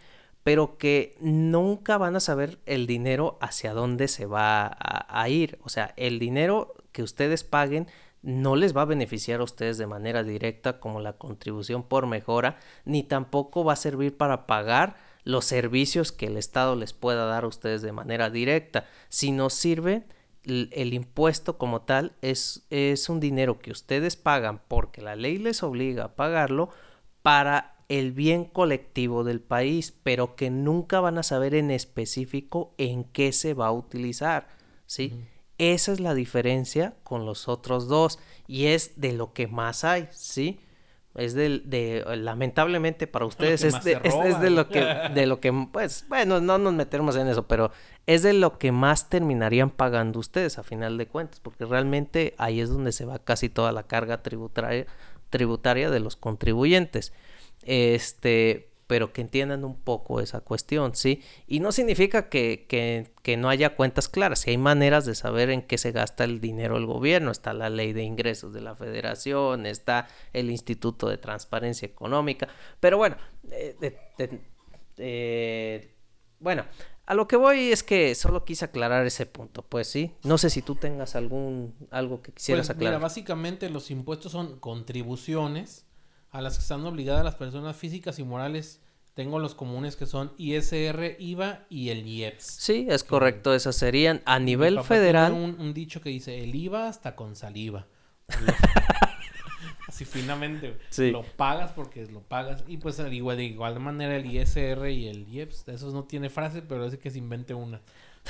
pero 0.43 0.77
que 0.77 1.15
nunca 1.22 1.98
van 1.98 2.15
a 2.15 2.20
saber 2.20 2.60
el 2.65 2.88
dinero 2.88 3.38
hacia 3.41 3.74
dónde 3.74 4.08
se 4.08 4.25
va 4.25 4.65
a, 4.65 5.22
a 5.22 5.29
ir. 5.29 5.60
O 5.63 5.70
sea, 5.70 5.93
el 5.98 6.20
dinero 6.20 6.74
que 6.91 7.03
ustedes 7.03 7.43
paguen 7.43 7.88
no 8.24 8.55
les 8.55 8.75
va 8.75 8.82
a 8.82 8.86
beneficiar 8.86 9.41
a 9.41 9.43
ustedes 9.43 9.77
de 9.77 9.86
manera 9.86 10.24
directa 10.24 10.79
como 10.79 11.01
la 11.01 11.13
contribución 11.13 11.84
por 11.84 12.08
mejora, 12.08 12.58
ni 12.86 13.03
tampoco 13.03 13.63
va 13.63 13.74
a 13.74 13.77
servir 13.77 14.17
para 14.17 14.48
pagar 14.48 14.96
los 15.25 15.46
servicios 15.46 16.12
que 16.12 16.27
el 16.27 16.38
Estado 16.38 16.75
les 16.75 16.93
pueda 16.93 17.25
dar 17.25 17.43
a 17.43 17.48
ustedes 17.48 17.82
de 17.82 17.91
manera 17.91 18.29
directa, 18.29 18.86
sino 19.10 19.50
sirve 19.50 20.03
el, 20.46 20.94
impuesto 20.94 21.58
como 21.58 21.82
tal 21.82 22.14
es, 22.22 22.66
es 22.70 23.10
un 23.10 23.20
dinero 23.20 23.60
que 23.60 23.72
ustedes 23.72 24.16
pagan 24.16 24.62
porque 24.68 25.02
la 25.02 25.16
ley 25.16 25.38
les 25.38 25.64
obliga 25.64 26.06
a 26.06 26.16
pagarlo 26.16 26.70
para 27.22 27.74
el 27.90 28.12
bien 28.12 28.46
colectivo 28.46 29.24
del 29.24 29.40
país, 29.40 29.94
pero 30.04 30.36
que 30.36 30.50
nunca 30.50 31.00
van 31.00 31.18
a 31.18 31.24
saber 31.24 31.56
en 31.56 31.72
específico 31.72 32.74
en 32.78 33.04
qué 33.04 33.32
se 33.32 33.54
va 33.54 33.68
a 33.68 33.72
utilizar, 33.72 34.48
¿sí? 34.86 35.14
Esa 35.58 35.94
es 35.94 36.00
la 36.00 36.14
diferencia 36.14 36.96
con 37.04 37.26
los 37.26 37.48
otros 37.48 37.88
dos 37.88 38.20
y 38.48 38.66
es 38.68 39.00
de 39.00 39.14
lo 39.14 39.34
que 39.34 39.48
más 39.48 39.84
hay, 39.84 40.08
¿sí? 40.12 40.60
Es 41.15 41.34
de, 41.34 41.62
de, 41.63 42.03
lamentablemente 42.17 43.05
para 43.05 43.25
ustedes 43.25 43.63
es 43.63 43.84
de, 43.84 44.00
es, 44.03 44.39
de, 44.39 44.50
lo 44.50 44.67
que 44.67 44.84
de 45.13 45.25
lo 45.27 45.39
que 45.39 45.53
pues 45.72 46.05
bueno 46.10 46.41
no 46.41 46.58
nos 46.58 46.74
metemos 46.74 47.15
en 47.15 47.27
eso 47.27 47.48
pero 47.48 47.72
es 48.08 48.24
de 48.24 48.34
lo 48.34 48.58
que 48.58 48.72
más 48.72 49.10
terminarían 49.10 49.70
pagando 49.70 50.20
ustedes 50.20 50.58
a 50.58 50.63
final 50.63 50.98
de 50.98 51.08
cuentas 51.08 51.39
porque 51.39 51.65
realmente 51.65 52.34
ahí 52.39 52.62
es 52.62 52.70
donde 52.70 52.91
se 52.91 53.05
va 53.05 53.20
casi 53.20 53.48
toda 53.48 53.72
la 53.72 53.84
carga 53.84 54.24
tributaria 54.24 54.88
tributaria 55.34 55.89
de 55.89 56.00
los 56.00 56.15
contribuyentes. 56.15 57.12
Este 57.63 58.70
pero 58.94 59.12
que 59.12 59.22
entiendan 59.22 59.66
un 59.66 59.74
poco 59.76 60.20
esa 60.20 60.42
cuestión, 60.42 60.96
¿sí? 60.96 61.24
Y 61.48 61.62
no 61.62 61.72
significa 61.72 62.30
que, 62.30 62.68
que, 62.70 63.10
que, 63.24 63.38
no 63.38 63.50
haya 63.50 63.76
cuentas 63.76 64.08
claras, 64.08 64.42
si 64.42 64.52
hay 64.52 64.60
maneras 64.60 65.04
de 65.04 65.16
saber 65.16 65.50
en 65.50 65.64
qué 65.64 65.80
se 65.80 65.92
gasta 65.92 66.26
el 66.26 66.40
dinero 66.40 66.76
del 66.76 66.86
gobierno, 66.86 67.32
está 67.32 67.54
la 67.54 67.72
ley 67.72 67.92
de 67.92 68.04
ingresos 68.04 68.54
de 68.54 68.62
la 68.62 68.76
federación, 68.76 69.66
está 69.66 70.08
el 70.32 70.52
Instituto 70.52 71.10
de 71.10 71.18
Transparencia 71.18 71.88
Económica, 71.88 72.48
pero 72.80 72.98
bueno, 72.98 73.18
eh, 73.50 73.98
eh, 74.98 75.96
bueno, 76.38 76.64
a 77.08 77.16
lo 77.16 77.28
que 77.28 77.36
voy 77.36 77.72
es 77.72 77.82
que 77.82 78.14
solo 78.14 78.46
quise 78.46 78.66
aclarar 78.66 79.08
ese 79.08 79.26
punto, 79.26 79.64
pues 79.64 79.88
sí. 79.88 80.12
No 80.24 80.38
sé 80.38 80.52
si 80.52 80.62
tú 80.62 80.76
tengas 80.76 81.16
algún 81.16 81.74
algo 81.90 82.22
que 82.22 82.32
quisieras 82.32 82.68
pues, 82.68 82.76
aclarar. 82.76 83.00
Mira, 83.00 83.02
básicamente 83.02 83.72
los 83.72 83.90
impuestos 83.90 84.34
son 84.34 84.60
contribuciones 84.60 85.88
a 86.34 86.42
las 86.42 86.58
que 86.58 86.62
están 86.63 86.84
obligadas 86.86 87.24
las 87.24 87.36
personas 87.36 87.78
físicas 87.78 88.20
y 88.20 88.24
morales 88.24 88.82
tengo 89.13 89.38
los 89.38 89.54
comunes 89.54 89.96
que 89.96 90.08
son 90.08 90.34
ISR, 90.38 91.18
IVA 91.20 91.66
y 91.70 91.90
el 91.90 92.08
IEPS. 92.08 92.44
Sí, 92.44 92.88
es 92.90 93.04
correcto. 93.04 93.54
Esas 93.54 93.75
serían 93.75 94.24
a 94.25 94.40
nivel 94.40 94.82
federal. 94.82 95.34
Un, 95.34 95.56
un, 95.60 95.74
dicho 95.74 96.02
que 96.02 96.10
dice 96.10 96.44
el 96.44 96.56
IVA 96.56 96.88
hasta 96.88 97.16
con 97.16 97.36
saliva. 97.36 97.86
Así 99.88 100.06
finamente. 100.06 100.80
Lo 100.98 101.22
pagas 101.22 101.72
porque 101.74 102.08
lo 102.08 102.22
pagas. 102.22 102.63
Y 102.68 102.78
pues 102.78 103.00
igual, 103.12 103.38
de 103.38 103.44
igual 103.44 103.80
manera 103.80 104.16
el 104.16 104.25
ISR 104.25 104.90
y 104.90 105.08
el 105.08 105.28
IEPS. 105.28 105.68
Esos 105.68 105.94
no 105.94 106.06
tiene 106.06 106.32
frase, 106.32 106.63
pero 106.63 106.88
es 106.88 106.98
que 106.98 107.12
se 107.12 107.20
invente 107.20 107.54
una. 107.54 107.82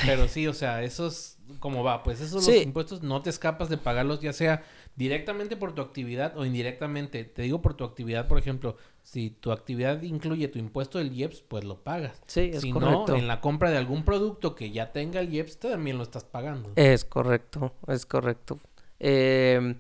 Pero 0.01 0.27
sí, 0.27 0.47
o 0.47 0.53
sea, 0.53 0.83
esos, 0.83 1.38
como 1.59 1.83
va, 1.83 2.03
pues 2.03 2.19
esos 2.19 2.45
los 2.45 2.55
impuestos 2.55 3.03
no 3.03 3.21
te 3.21 3.29
escapas 3.29 3.69
de 3.69 3.77
pagarlos, 3.77 4.21
ya 4.21 4.33
sea 4.33 4.63
directamente 4.95 5.55
por 5.55 5.73
tu 5.73 5.81
actividad 5.81 6.38
o 6.38 6.45
indirectamente. 6.45 7.23
Te 7.23 7.43
digo 7.43 7.62
por 7.62 7.75
tu 7.75 7.83
actividad, 7.83 8.27
por 8.27 8.38
ejemplo, 8.38 8.75
si 9.03 9.29
tu 9.29 9.51
actividad 9.51 10.01
incluye 10.01 10.47
tu 10.47 10.59
impuesto 10.59 10.97
del 10.97 11.13
IEPS, 11.13 11.41
pues 11.41 11.63
lo 11.63 11.83
pagas. 11.83 12.21
Sí, 12.27 12.51
es 12.53 12.62
si 12.62 12.71
correcto. 12.71 13.05
no, 13.09 13.15
en 13.15 13.27
la 13.27 13.39
compra 13.39 13.69
de 13.69 13.77
algún 13.77 14.03
producto 14.03 14.55
que 14.55 14.71
ya 14.71 14.91
tenga 14.91 15.19
el 15.19 15.33
IEPS, 15.33 15.59
también 15.59 15.97
lo 15.97 16.03
estás 16.03 16.23
pagando. 16.23 16.71
Es 16.75 17.05
correcto, 17.05 17.73
es 17.88 18.05
correcto. 18.05 18.59
Eh, 19.00 19.75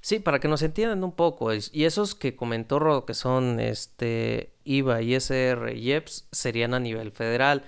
sí, 0.00 0.18
para 0.18 0.40
que 0.40 0.48
nos 0.48 0.62
entiendan 0.62 1.04
un 1.04 1.12
poco, 1.12 1.50
y 1.54 1.84
esos 1.84 2.14
que 2.14 2.36
comentó 2.36 2.78
Rodo, 2.78 3.06
que 3.06 3.14
son 3.14 3.60
este 3.60 4.52
IVA, 4.64 5.02
ISR, 5.02 5.74
IEPS, 5.74 6.28
serían 6.32 6.74
a 6.74 6.80
nivel 6.80 7.12
federal 7.12 7.64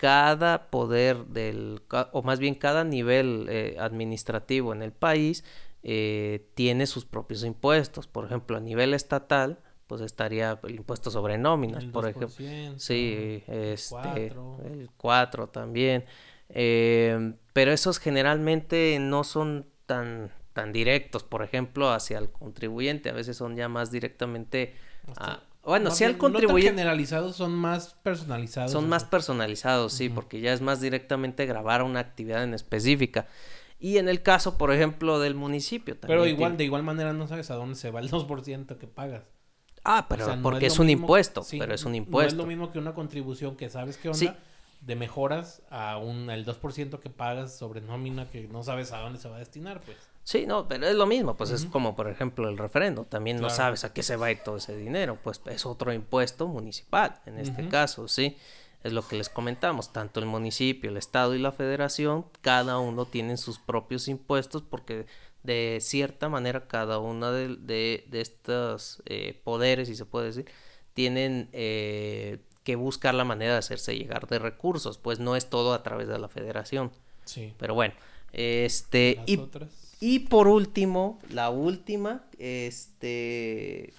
cada 0.00 0.70
poder 0.70 1.26
del, 1.26 1.82
o 2.12 2.22
más 2.22 2.38
bien 2.38 2.54
cada 2.54 2.84
nivel 2.84 3.48
eh, 3.50 3.76
administrativo 3.78 4.72
en 4.72 4.80
el 4.80 4.92
país 4.92 5.44
eh, 5.82 6.48
tiene 6.54 6.86
sus 6.86 7.04
propios 7.04 7.44
impuestos. 7.44 8.06
Por 8.06 8.24
ejemplo, 8.24 8.56
a 8.56 8.60
nivel 8.60 8.94
estatal, 8.94 9.58
pues 9.86 10.00
estaría 10.00 10.58
el 10.62 10.76
impuesto 10.76 11.10
sobre 11.10 11.36
nóminas, 11.36 11.84
por 11.84 12.08
ejemplo. 12.08 12.30
Sí, 12.78 13.44
este, 13.46 14.28
el 14.28 14.88
4 14.96 15.48
también. 15.50 16.06
Eh, 16.48 17.34
pero 17.52 17.70
esos 17.70 17.98
generalmente 17.98 18.96
no 19.00 19.22
son 19.22 19.66
tan, 19.84 20.32
tan 20.54 20.72
directos, 20.72 21.24
por 21.24 21.42
ejemplo, 21.42 21.90
hacia 21.90 22.16
el 22.16 22.30
contribuyente. 22.30 23.10
A 23.10 23.12
veces 23.12 23.36
son 23.36 23.54
ya 23.54 23.68
más 23.68 23.90
directamente 23.90 24.76
a, 25.18 25.42
bueno, 25.64 25.90
si 25.90 26.04
al 26.04 26.16
contribuyente. 26.16 26.72
No 26.72 26.76
generalizados, 26.78 27.36
son 27.36 27.54
más 27.54 27.94
personalizados. 28.02 28.72
Son 28.72 28.88
más 28.88 29.04
personalizados, 29.04 29.92
sí, 29.92 30.08
porque 30.08 30.40
ya 30.40 30.52
es 30.52 30.60
más 30.60 30.80
directamente 30.80 31.46
grabar 31.46 31.82
una 31.82 32.00
actividad 32.00 32.42
en 32.42 32.54
específica. 32.54 33.26
Y 33.78 33.98
en 33.98 34.08
el 34.08 34.22
caso, 34.22 34.58
por 34.58 34.72
ejemplo, 34.72 35.18
del 35.20 35.34
municipio 35.34 35.96
también. 35.96 36.18
Pero 36.18 36.26
igual, 36.26 36.56
de 36.56 36.64
igual 36.64 36.82
manera 36.82 37.12
no 37.12 37.26
sabes 37.26 37.50
a 37.50 37.54
dónde 37.54 37.76
se 37.76 37.90
va 37.90 38.00
el 38.00 38.10
2% 38.10 38.78
que 38.78 38.86
pagas. 38.86 39.22
Ah, 39.84 40.06
pero 40.08 40.26
porque 40.42 40.66
es, 40.66 40.78
un 40.78 40.90
impuesto, 40.90 41.42
pero 41.58 41.74
es 41.74 41.84
un 41.84 41.94
impuesto. 41.94 42.36
No 42.36 42.42
es 42.42 42.44
lo 42.44 42.46
mismo 42.46 42.70
que 42.70 42.78
una 42.78 42.92
contribución 42.92 43.56
que 43.56 43.70
sabes 43.70 43.96
qué 43.96 44.10
onda 44.10 44.36
de 44.80 44.96
mejoras 44.96 45.62
a 45.70 45.98
un 45.98 46.30
el 46.30 46.46
2% 46.46 46.98
que 46.98 47.10
pagas 47.10 47.56
sobre 47.56 47.80
nómina 47.80 48.28
que 48.28 48.48
no 48.48 48.62
sabes 48.62 48.92
a 48.92 48.98
dónde 48.98 49.18
se 49.18 49.28
va 49.28 49.36
a 49.36 49.38
destinar, 49.38 49.80
pues. 49.80 49.96
Sí, 50.30 50.46
no, 50.46 50.68
pero 50.68 50.86
es 50.86 50.94
lo 50.94 51.06
mismo, 51.06 51.36
pues 51.36 51.50
es 51.50 51.64
como 51.64 51.96
por 51.96 52.08
ejemplo 52.08 52.48
el 52.48 52.56
referendo, 52.56 53.04
también 53.04 53.40
no 53.40 53.50
sabes 53.50 53.82
a 53.82 53.92
qué 53.92 54.04
se 54.04 54.14
va 54.14 54.26
a 54.26 54.30
ir 54.30 54.38
todo 54.44 54.58
ese 54.58 54.76
dinero, 54.76 55.18
pues 55.24 55.40
es 55.46 55.66
otro 55.66 55.92
impuesto 55.92 56.46
municipal 56.46 57.20
en 57.26 57.40
este 57.40 57.66
caso, 57.66 58.06
sí, 58.06 58.36
es 58.84 58.92
lo 58.92 59.04
que 59.04 59.16
les 59.16 59.28
comentamos, 59.28 59.92
tanto 59.92 60.20
el 60.20 60.26
municipio, 60.26 60.88
el 60.88 60.98
estado 60.98 61.34
y 61.34 61.40
la 61.40 61.50
federación, 61.50 62.26
cada 62.42 62.78
uno 62.78 63.06
tiene 63.06 63.38
sus 63.38 63.58
propios 63.58 64.06
impuestos 64.06 64.62
porque 64.62 65.06
de 65.42 65.78
cierta 65.80 66.28
manera 66.28 66.68
cada 66.68 67.00
uno 67.00 67.32
de, 67.32 67.56
de, 67.56 68.20
estos 68.20 69.02
eh, 69.06 69.40
poderes, 69.42 69.88
si 69.88 69.96
se 69.96 70.04
puede 70.04 70.26
decir, 70.26 70.46
tienen 70.94 71.48
eh, 71.52 72.38
que 72.62 72.76
buscar 72.76 73.16
la 73.16 73.24
manera 73.24 73.54
de 73.54 73.58
hacerse 73.58 73.98
llegar 73.98 74.28
de 74.28 74.38
recursos, 74.38 74.96
pues 74.96 75.18
no 75.18 75.34
es 75.34 75.50
todo 75.50 75.74
a 75.74 75.82
través 75.82 76.06
de 76.06 76.20
la 76.20 76.28
federación. 76.28 76.92
Sí. 77.24 77.52
Pero 77.58 77.74
bueno, 77.74 77.94
este... 78.32 79.20
y, 79.26 79.36
y 80.00 80.20
por 80.20 80.48
último, 80.48 81.18
la 81.28 81.50
última, 81.50 82.24
este, 82.38 83.92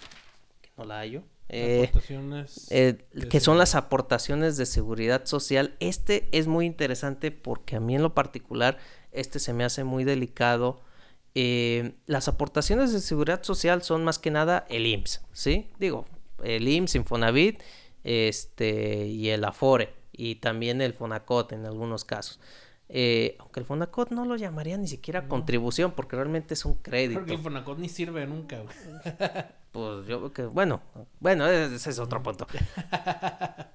que 0.61 0.69
no 0.75 0.85
la 0.85 0.99
hallo. 0.99 1.23
Eh, 1.53 1.91
eh, 2.69 2.97
que 3.29 3.39
son 3.41 3.57
las 3.57 3.75
aportaciones 3.75 4.55
de 4.55 4.65
seguridad 4.65 5.25
social. 5.25 5.75
Este 5.81 6.29
es 6.31 6.47
muy 6.47 6.65
interesante 6.65 7.29
porque 7.29 7.75
a 7.75 7.81
mí 7.81 7.95
en 7.95 8.01
lo 8.01 8.13
particular, 8.13 8.77
este 9.11 9.39
se 9.39 9.53
me 9.53 9.65
hace 9.65 9.83
muy 9.83 10.05
delicado. 10.05 10.79
Eh, 11.35 11.93
las 12.07 12.29
aportaciones 12.29 12.93
de 12.93 13.01
seguridad 13.01 13.43
social 13.43 13.83
son 13.83 14.03
más 14.05 14.17
que 14.17 14.31
nada 14.31 14.65
el 14.69 14.87
IMSS, 14.87 15.21
¿sí? 15.33 15.67
Digo, 15.77 16.05
el 16.41 16.67
IMSS, 16.67 16.95
Infonavit, 16.95 17.61
este, 18.05 19.07
y 19.07 19.29
el 19.29 19.43
Afore, 19.43 19.93
y 20.13 20.35
también 20.35 20.81
el 20.81 20.93
Fonacot 20.93 21.51
en 21.51 21.65
algunos 21.65 22.05
casos. 22.05 22.39
Eh, 22.93 23.37
aunque 23.39 23.61
el 23.61 23.65
Fonacot 23.65 24.11
no 24.11 24.25
lo 24.25 24.35
llamaría 24.35 24.75
ni 24.75 24.85
siquiera 24.85 25.29
contribución, 25.29 25.93
porque 25.95 26.17
realmente 26.17 26.55
es 26.55 26.65
un 26.65 26.73
crédito. 26.73 27.21
Porque 27.21 27.35
el 27.35 27.39
Fonacot 27.39 27.79
ni 27.79 27.87
sirve 27.87 28.27
nunca, 28.27 28.63
Pues 29.71 30.05
yo 30.05 30.33
que, 30.33 30.43
bueno, 30.43 30.81
bueno, 31.21 31.47
ese 31.47 31.89
es 31.89 31.99
otro 31.99 32.21
punto. 32.21 32.45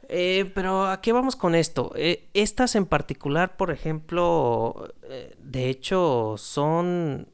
Eh, 0.09 0.53
pero 0.55 0.87
¿a 0.87 1.01
qué 1.01 1.13
vamos 1.13 1.35
con 1.35 1.57
esto? 1.57 1.91
Eh, 1.97 2.29
estas 2.33 2.77
en 2.77 2.87
particular, 2.87 3.57
por 3.57 3.73
ejemplo, 3.73 4.95
de 5.39 5.69
hecho, 5.69 6.37
son. 6.39 7.29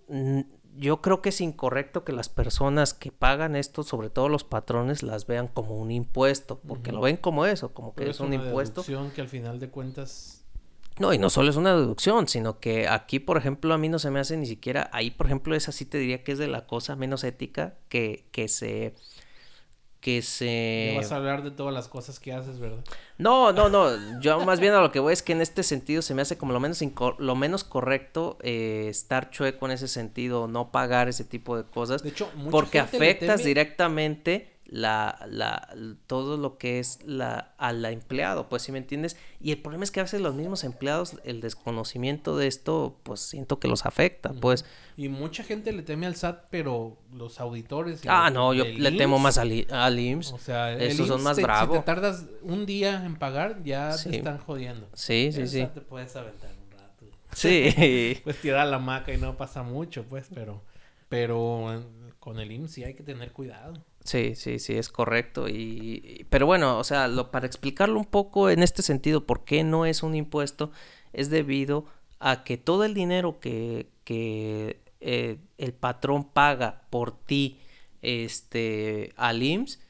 Yo 0.75 1.03
creo 1.03 1.21
que 1.21 1.29
es 1.29 1.43
incorrecto 1.43 2.03
que 2.03 2.13
las 2.13 2.31
personas 2.31 2.95
que 2.95 3.13
pagan 3.13 3.57
esto, 3.57 3.83
sobre 3.83 4.09
todo 4.09 4.31
los 4.31 4.43
patrones, 4.45 5.03
las 5.03 5.27
vean 5.27 5.49
como 5.49 5.77
un 5.77 5.91
impuesto, 5.91 6.61
porque 6.67 6.93
lo 6.93 7.03
ven 7.03 7.19
como 7.19 7.45
eso, 7.45 7.75
como 7.75 7.95
que 7.95 8.09
es, 8.09 8.21
un 8.21 8.33
impuesto. 8.33 8.83
que 9.15 9.21
al 9.21 9.29
final 9.29 9.61
de 9.61 9.69
cuentas 9.69 10.42
no, 10.99 11.13
y 11.13 11.19
no 11.19 11.31
solo 11.31 11.51
es 11.51 11.57
una 11.57 11.75
deducción, 11.75 12.29
sino 12.29 12.61
que 12.61 12.89
aquí, 12.89 13.19
por 13.19 13.37
ejemplo, 13.37 13.73
a 13.73 13.79
mí 13.79 13.89
no 13.89 13.99
se 13.99 14.11
me 14.11 14.21
hace 14.21 14.37
ni 14.37 14.47
siquiera, 14.47 14.91
ahí, 14.93 15.11
por 15.11 15.27
ejemplo, 15.27 15.55
esa 15.55 15.73
sí 15.73 15.85
te 15.85 15.99
diría 15.99 16.23
que 16.23 16.33
es 16.33 16.39
de 16.39 16.49
la 16.49 16.67
cosa 16.67 16.97
menos 16.97 17.25
ética 17.25 17.75
que, 17.89 18.25
que 18.33 18.49
se... 18.49 18.95
Que 20.01 20.21
se... 20.21 20.95
vas 20.97 21.13
a 21.13 21.17
hablar 21.17 21.45
de 21.45 21.53
todas 21.53 21.73
las 21.73 21.87
cosas 21.87 22.19
que 22.19 22.33
haces, 22.33 22.59
¿verdad? 22.59 22.85
No, 23.19 23.53
no, 23.53 23.69
no. 23.69 24.21
Yo 24.21 24.41
más 24.45 24.59
bien 24.59 24.75
a 24.75 24.81
lo 24.81 24.91
que 24.91 24.99
voy 24.99 25.13
es 25.13 25.23
que 25.23 25.31
en 25.31 25.41
este 25.41 25.63
sentido 25.63 26.03
se 26.03 26.13
me 26.13 26.23
hace 26.23 26.37
como 26.37 26.53
lo 26.53 26.59
menos, 26.59 26.83
lo 27.19 27.37
menos 27.37 27.63
correcto 27.63 28.37
eh, 28.43 28.87
estar 28.89 29.31
chueco 29.31 29.67
en 29.67 29.73
ese 29.73 29.87
sentido, 29.87 30.49
no 30.49 30.73
pagar 30.73 31.09
ese 31.09 31.23
tipo 31.23 31.57
de 31.57 31.63
cosas. 31.63 32.03
De 32.03 32.09
hecho, 32.09 32.29
porque 32.51 32.81
afectas 32.81 33.45
directamente 33.45 34.52
la, 34.73 35.19
la, 35.29 35.69
todo 36.07 36.39
lo 36.39 36.57
que 36.57 36.79
es 36.79 37.01
la, 37.05 37.53
a 37.59 37.75
la 37.75 37.91
empleado, 37.91 38.49
pues 38.49 38.63
si 38.63 38.73
me 38.73 38.79
entiendes. 38.79 39.19
Y 39.39 39.53
el 39.53 39.61
problema 39.61 39.85
es 39.85 39.91
que 39.91 40.01
a 40.01 40.05
veces 40.05 40.23
los 40.23 40.35
mismos 40.35 40.65
empleados, 40.65 41.17
el 41.25 41.43
desconocimiento 41.43 42.39
de 42.39 42.47
esto, 42.47 42.97
pues 43.03 43.21
siento 43.21 43.59
que 43.59 43.69
los 43.69 43.85
afecta, 43.85 44.33
pues. 44.33 44.65
Y 44.97 45.11
mucha 45.11 45.45
gente 45.45 45.73
le 45.73 45.83
teme 45.83 46.07
al 46.07 46.17
SAT, 46.17 46.47
pero 46.49 46.97
los 47.13 47.39
auditores. 47.39 48.01
Ah, 48.09 48.31
no, 48.31 48.55
yo 48.55 48.65
le 48.65 48.93
temo 48.93 49.19
más 49.19 49.37
al, 49.37 49.67
al, 49.71 49.99
IMSS. 49.99 50.33
O 50.33 50.39
sea, 50.39 50.73
esos 50.73 51.07
son 51.07 51.23
más 51.23 51.39
bravos. 51.39 51.77
Si 51.77 51.81
te 51.81 51.87
tardas 51.87 52.25
un 52.41 52.65
día 52.65 53.05
en 53.05 53.17
pagar, 53.17 53.63
ya 53.65 53.95
te 53.95 54.17
están 54.17 54.39
jodiendo. 54.39 54.89
Sí, 54.95 55.31
sí, 55.33 55.47
sí. 55.49 55.69
te 55.75 55.83
puedes 55.83 56.17
aventar 56.17 56.49
un 56.51 56.79
rato. 56.79 57.05
Sí. 57.33 58.19
pues 58.25 58.41
tirar 58.41 58.67
la 58.69 58.79
maca 58.79 59.13
y 59.13 59.19
no 59.19 59.37
pasa 59.37 59.63
mucho, 59.63 60.05
pues, 60.05 60.29
pero, 60.35 60.63
pero 61.11 61.85
con 62.21 62.41
el 62.41 62.51
IMSS 62.53 62.73
sí 62.73 62.85
hay 62.85 62.95
que 62.95 63.03
tener 63.03 63.33
cuidado. 63.33 63.75
Sí, 64.05 64.35
sí, 64.35 64.59
sí, 64.59 64.75
es 64.75 64.89
correcto. 64.89 65.49
Y, 65.49 66.27
pero 66.29 66.47
bueno, 66.47 66.79
o 66.79 66.85
sea, 66.85 67.09
lo, 67.09 67.31
para 67.31 67.47
explicarlo 67.47 67.99
un 67.99 68.05
poco 68.05 68.51
en 68.51 68.63
este 68.63 68.83
sentido, 68.83 69.27
por 69.27 69.45
qué 69.45 69.63
no 69.65 69.87
es 69.87 70.03
un 70.03 70.15
impuesto, 70.15 70.73
es 71.13 71.31
debido 71.31 71.87
a 72.19 72.45
que 72.45 72.57
todo 72.57 72.85
el 72.85 72.95
dinero 72.95 73.39
que, 73.41 73.89
que 74.05 74.81
eh, 75.01 75.39
el 75.59 75.73
patrón 75.73 76.25
paga 76.25 76.83
por 76.91 77.17
ti 77.17 77.61
este, 78.03 79.13
al 79.17 79.43
IMSS 79.43 79.81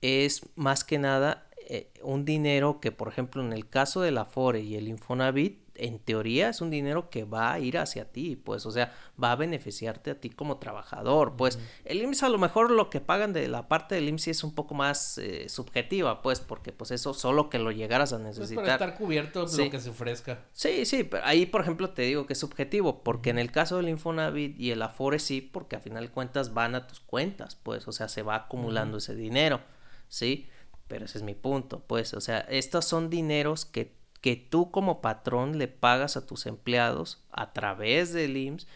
es 0.00 0.42
más 0.56 0.84
que 0.84 0.98
nada 0.98 1.48
eh, 1.68 1.90
un 2.02 2.24
dinero 2.24 2.80
que, 2.80 2.92
por 2.92 3.08
ejemplo, 3.08 3.42
en 3.42 3.52
el 3.52 3.68
caso 3.68 4.00
del 4.00 4.18
Afore 4.18 4.60
y 4.60 4.76
el 4.76 4.88
Infonavit, 4.88 5.60
en 5.78 5.98
teoría 5.98 6.48
es 6.48 6.60
un 6.60 6.70
dinero 6.70 7.10
que 7.10 7.24
va 7.24 7.52
a 7.52 7.58
ir 7.58 7.78
hacia 7.78 8.10
ti, 8.10 8.36
pues, 8.36 8.66
o 8.66 8.70
sea, 8.70 8.94
va 9.22 9.32
a 9.32 9.36
beneficiarte 9.36 10.10
a 10.10 10.20
ti 10.20 10.30
como 10.30 10.58
trabajador, 10.58 11.36
pues. 11.36 11.58
El 11.84 12.02
IMSS 12.02 12.24
a 12.24 12.28
lo 12.28 12.38
mejor 12.38 12.70
lo 12.70 12.90
que 12.90 13.00
pagan 13.00 13.32
de 13.32 13.48
la 13.48 13.68
parte 13.68 13.94
del 13.94 14.08
IMSS 14.08 14.28
es 14.28 14.44
un 14.44 14.54
poco 14.54 14.74
más 14.74 15.18
eh, 15.18 15.48
subjetiva, 15.48 16.22
pues, 16.22 16.40
porque 16.40 16.72
pues 16.72 16.90
eso 16.90 17.14
solo 17.14 17.50
que 17.50 17.58
lo 17.58 17.70
llegaras 17.70 18.12
a 18.12 18.18
necesitar. 18.18 18.54
Pues 18.54 18.66
para 18.66 18.74
estar 18.74 18.98
cubierto 18.98 19.46
lo 19.46 19.70
que 19.70 19.80
se 19.80 19.90
ofrezca. 19.90 20.44
Sí, 20.52 20.84
sí, 20.84 21.04
pero 21.04 21.24
ahí 21.24 21.46
por 21.46 21.60
ejemplo 21.60 21.90
te 21.90 22.02
digo 22.02 22.26
que 22.26 22.32
es 22.32 22.38
subjetivo, 22.38 23.02
porque 23.02 23.30
en 23.30 23.38
el 23.38 23.50
caso 23.52 23.76
del 23.76 23.88
Infonavit 23.88 24.58
y 24.58 24.70
el 24.70 24.82
Afore 24.82 25.18
sí, 25.18 25.40
porque 25.40 25.76
a 25.76 25.80
final 25.80 26.04
de 26.04 26.10
cuentas 26.10 26.54
van 26.54 26.74
a 26.74 26.86
tus 26.86 27.00
cuentas, 27.00 27.56
pues, 27.56 27.88
o 27.88 27.92
sea, 27.92 28.08
se 28.08 28.22
va 28.22 28.34
acumulando 28.34 28.98
ese 28.98 29.14
dinero, 29.14 29.60
¿sí? 30.08 30.48
Pero 30.86 31.04
ese 31.04 31.18
es 31.18 31.24
mi 31.24 31.34
punto, 31.34 31.84
pues, 31.86 32.14
o 32.14 32.20
sea, 32.20 32.40
estos 32.40 32.84
son 32.84 33.10
dineros 33.10 33.64
que 33.64 33.97
que 34.20 34.36
tú 34.36 34.70
como 34.70 35.00
patrón 35.00 35.58
le 35.58 35.68
pagas 35.68 36.16
a 36.16 36.26
tus 36.26 36.46
empleados 36.46 37.22
a 37.30 37.52
través 37.52 38.12
del 38.12 38.36
IMSS. 38.36 38.66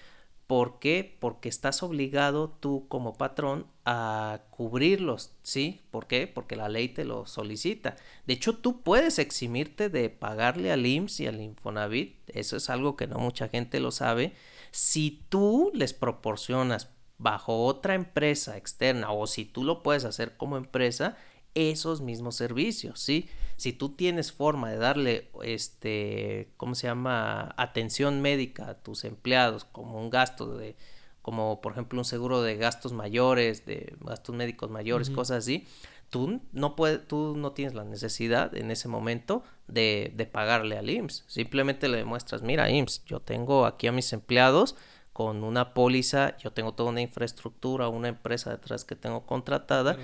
¿Por 0.47 0.79
qué? 0.79 1.17
Porque 1.19 1.49
estás 1.49 1.83
obligado 1.83 2.51
tú 2.51 2.87
como 2.89 3.17
patrón 3.17 3.67
a 3.85 4.43
cubrirlos, 4.51 5.33
¿sí? 5.43 5.81
¿Por 5.91 6.07
qué? 6.07 6.27
Porque 6.27 6.57
la 6.57 6.69
ley 6.69 6.89
te 6.89 7.05
lo 7.05 7.27
solicita. 7.27 7.97
De 8.27 8.35
hecho, 8.35 8.59
tú 8.59 8.83
puedes 8.83 9.19
eximirte 9.19 9.89
de 9.89 10.11
pagarle 10.11 10.71
al 10.71 10.85
IMSS 10.85 11.21
y 11.21 11.27
al 11.27 11.41
Infonavit, 11.41 12.19
eso 12.29 12.57
es 12.57 12.69
algo 12.69 12.97
que 12.97 13.07
no 13.07 13.19
mucha 13.19 13.49
gente 13.49 13.81
lo 13.81 13.91
sabe, 13.93 14.35
si 14.73 15.25
tú 15.29 15.71
les 15.75 15.95
proporcionas 15.95 16.91
bajo 17.19 17.65
otra 17.65 17.95
empresa 17.95 18.57
externa 18.57 19.13
o 19.13 19.27
si 19.27 19.45
tú 19.45 19.65
lo 19.65 19.83
puedes 19.83 20.05
hacer 20.05 20.37
como 20.37 20.57
empresa, 20.57 21.17
esos 21.55 22.01
mismos 22.01 22.37
servicios, 22.37 23.01
¿sí? 23.01 23.29
Si 23.57 23.73
tú 23.73 23.91
tienes 23.91 24.33
forma 24.33 24.71
de 24.71 24.79
darle, 24.79 25.31
este, 25.43 26.49
¿cómo 26.57 26.75
se 26.75 26.87
llama? 26.87 27.55
Atención 27.57 28.21
médica 28.21 28.71
a 28.71 28.75
tus 28.75 29.05
empleados 29.05 29.65
como 29.65 30.01
un 30.01 30.11
gasto 30.11 30.57
de, 30.57 30.77
como 31.21 31.61
por 31.61 31.73
ejemplo 31.73 31.99
un 32.01 32.05
seguro 32.05 32.43
de 32.43 32.57
gastos 32.57 32.93
mayores, 32.93 33.65
de 33.67 33.95
gastos 34.01 34.35
médicos 34.35 34.71
mayores, 34.71 35.11
cosas 35.11 35.39
así, 35.39 35.67
tú 36.11 36.41
no 36.53 36.77
puedes, 36.77 37.07
tú 37.07 37.37
no 37.37 37.53
tienes 37.53 37.75
la 37.75 37.85
necesidad 37.85 38.55
en 38.57 38.71
ese 38.71 38.89
momento 38.89 39.45
de, 39.69 40.13
de 40.15 40.27
pagarle 40.27 40.77
al 40.77 40.91
IMSS. 40.91 41.25
Simplemente 41.27 41.89
le 41.89 41.99
demuestras, 41.99 42.43
mira, 42.43 42.71
IMSS, 42.71 43.05
yo 43.05 43.21
tengo 43.21 43.65
aquí 43.65 43.87
a 43.87 43.93
mis 43.93 44.13
empleados, 44.13 44.77
con 45.13 45.45
una 45.45 45.75
póliza, 45.75 46.37
yo 46.39 46.53
tengo 46.53 46.73
toda 46.73 46.91
una 46.91 47.03
infraestructura, 47.03 47.89
una 47.89 48.09
empresa 48.09 48.51
detrás 48.51 48.85
que 48.85 48.97
tengo 48.97 49.27
contratada 49.27 49.99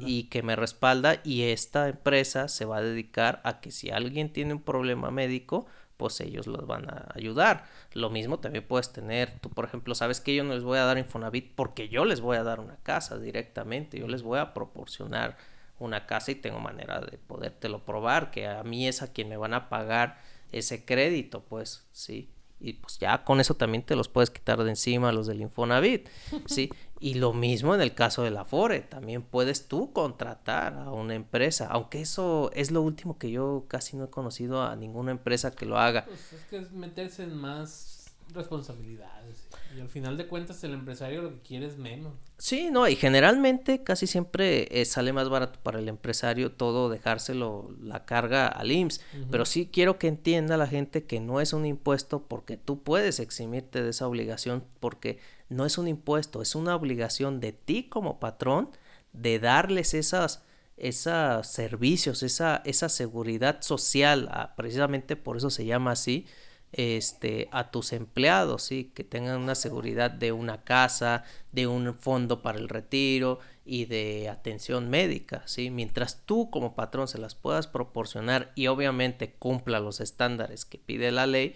y 0.00 0.24
que 0.24 0.42
me 0.42 0.54
respalda 0.54 1.20
y 1.24 1.42
esta 1.42 1.88
empresa 1.88 2.46
se 2.46 2.64
va 2.64 2.76
a 2.76 2.82
dedicar 2.82 3.40
a 3.44 3.60
que 3.60 3.72
si 3.72 3.90
alguien 3.90 4.32
tiene 4.32 4.54
un 4.54 4.62
problema 4.62 5.10
médico, 5.10 5.66
pues 5.96 6.20
ellos 6.20 6.46
los 6.46 6.66
van 6.66 6.88
a 6.88 7.08
ayudar. 7.14 7.64
Lo 7.92 8.08
mismo 8.08 8.38
también 8.38 8.64
puedes 8.66 8.92
tener, 8.92 9.38
tú 9.40 9.50
por 9.50 9.64
ejemplo, 9.64 9.96
sabes 9.96 10.20
que 10.20 10.34
yo 10.34 10.44
no 10.44 10.54
les 10.54 10.62
voy 10.62 10.78
a 10.78 10.84
dar 10.84 10.96
Infonavit 10.96 11.54
porque 11.56 11.88
yo 11.88 12.04
les 12.04 12.20
voy 12.20 12.36
a 12.36 12.44
dar 12.44 12.60
una 12.60 12.76
casa 12.76 13.18
directamente, 13.18 13.98
yo 13.98 14.06
les 14.06 14.22
voy 14.22 14.38
a 14.38 14.54
proporcionar 14.54 15.36
una 15.80 16.06
casa 16.06 16.30
y 16.30 16.36
tengo 16.36 16.60
manera 16.60 17.00
de 17.00 17.18
podértelo 17.18 17.84
probar, 17.84 18.30
que 18.30 18.46
a 18.46 18.62
mí 18.62 18.86
es 18.86 19.02
a 19.02 19.12
quien 19.12 19.28
me 19.28 19.36
van 19.36 19.54
a 19.54 19.68
pagar 19.68 20.20
ese 20.52 20.84
crédito, 20.84 21.42
pues 21.42 21.84
sí 21.90 22.28
y 22.62 22.74
pues 22.74 22.98
ya 22.98 23.24
con 23.24 23.40
eso 23.40 23.54
también 23.54 23.82
te 23.82 23.96
los 23.96 24.08
puedes 24.08 24.30
quitar 24.30 24.62
de 24.62 24.70
encima 24.70 25.10
los 25.10 25.26
del 25.26 25.40
Infonavit, 25.40 26.08
¿sí? 26.46 26.70
Y 27.00 27.14
lo 27.14 27.32
mismo 27.32 27.74
en 27.74 27.80
el 27.80 27.94
caso 27.94 28.22
del 28.22 28.36
Afore, 28.36 28.78
también 28.78 29.22
puedes 29.22 29.66
tú 29.66 29.92
contratar 29.92 30.74
a 30.74 30.92
una 30.92 31.16
empresa, 31.16 31.66
aunque 31.68 32.00
eso 32.00 32.52
es 32.54 32.70
lo 32.70 32.80
último 32.80 33.18
que 33.18 33.32
yo 33.32 33.64
casi 33.66 33.96
no 33.96 34.04
he 34.04 34.08
conocido 34.08 34.62
a 34.62 34.76
ninguna 34.76 35.10
empresa 35.10 35.50
que 35.50 35.66
lo 35.66 35.78
haga. 35.78 36.04
Pues 36.04 36.32
es 36.32 36.44
que 36.44 36.58
es 36.58 36.70
meterse 36.70 37.24
en 37.24 37.36
más 37.36 38.01
responsabilidades. 38.32 39.48
Y 39.76 39.80
al 39.80 39.88
final 39.88 40.16
de 40.16 40.26
cuentas 40.26 40.62
el 40.64 40.74
empresario 40.74 41.22
lo 41.22 41.34
que 41.34 41.40
quiere 41.40 41.66
es 41.66 41.78
menos. 41.78 42.12
Sí, 42.38 42.70
no, 42.70 42.88
y 42.88 42.96
generalmente 42.96 43.82
casi 43.82 44.06
siempre 44.06 44.80
eh, 44.80 44.84
sale 44.84 45.12
más 45.12 45.28
barato 45.28 45.58
para 45.62 45.78
el 45.78 45.88
empresario 45.88 46.52
todo 46.52 46.88
dejárselo 46.88 47.74
la 47.80 48.04
carga 48.04 48.48
al 48.48 48.72
IMSS. 48.72 49.00
Pero 49.30 49.44
sí 49.44 49.68
quiero 49.72 49.98
que 49.98 50.08
entienda 50.08 50.56
la 50.56 50.66
gente 50.66 51.04
que 51.04 51.20
no 51.20 51.40
es 51.40 51.52
un 51.52 51.66
impuesto 51.66 52.26
porque 52.26 52.56
tú 52.56 52.82
puedes 52.82 53.20
eximirte 53.20 53.82
de 53.82 53.90
esa 53.90 54.06
obligación 54.06 54.64
porque 54.80 55.18
no 55.48 55.66
es 55.66 55.78
un 55.78 55.88
impuesto, 55.88 56.42
es 56.42 56.54
una 56.54 56.74
obligación 56.74 57.40
de 57.40 57.52
ti 57.52 57.88
como 57.88 58.20
patrón 58.20 58.70
de 59.12 59.38
darles 59.38 59.94
esas 59.94 60.42
esos 60.76 61.46
servicios, 61.46 62.22
esa, 62.22 62.62
esa 62.64 62.88
seguridad 62.88 63.60
social, 63.62 64.28
ah, 64.32 64.54
precisamente 64.56 65.16
por 65.16 65.36
eso 65.36 65.48
se 65.50 65.64
llama 65.64 65.92
así, 65.92 66.26
este, 66.72 67.48
a 67.52 67.70
tus 67.70 67.92
empleados, 67.92 68.62
¿sí? 68.62 68.90
que 68.94 69.04
tengan 69.04 69.40
una 69.40 69.54
seguridad 69.54 70.10
de 70.10 70.32
una 70.32 70.64
casa, 70.64 71.24
de 71.52 71.66
un 71.66 71.94
fondo 71.94 72.42
para 72.42 72.58
el 72.58 72.68
retiro 72.68 73.40
y 73.64 73.84
de 73.84 74.28
atención 74.28 74.88
médica, 74.88 75.42
¿sí? 75.46 75.70
mientras 75.70 76.22
tú 76.24 76.50
como 76.50 76.74
patrón 76.74 77.08
se 77.08 77.18
las 77.18 77.34
puedas 77.34 77.66
proporcionar 77.66 78.52
y 78.54 78.68
obviamente 78.68 79.34
cumpla 79.34 79.80
los 79.80 80.00
estándares 80.00 80.64
que 80.64 80.78
pide 80.78 81.12
la 81.12 81.26
ley, 81.26 81.54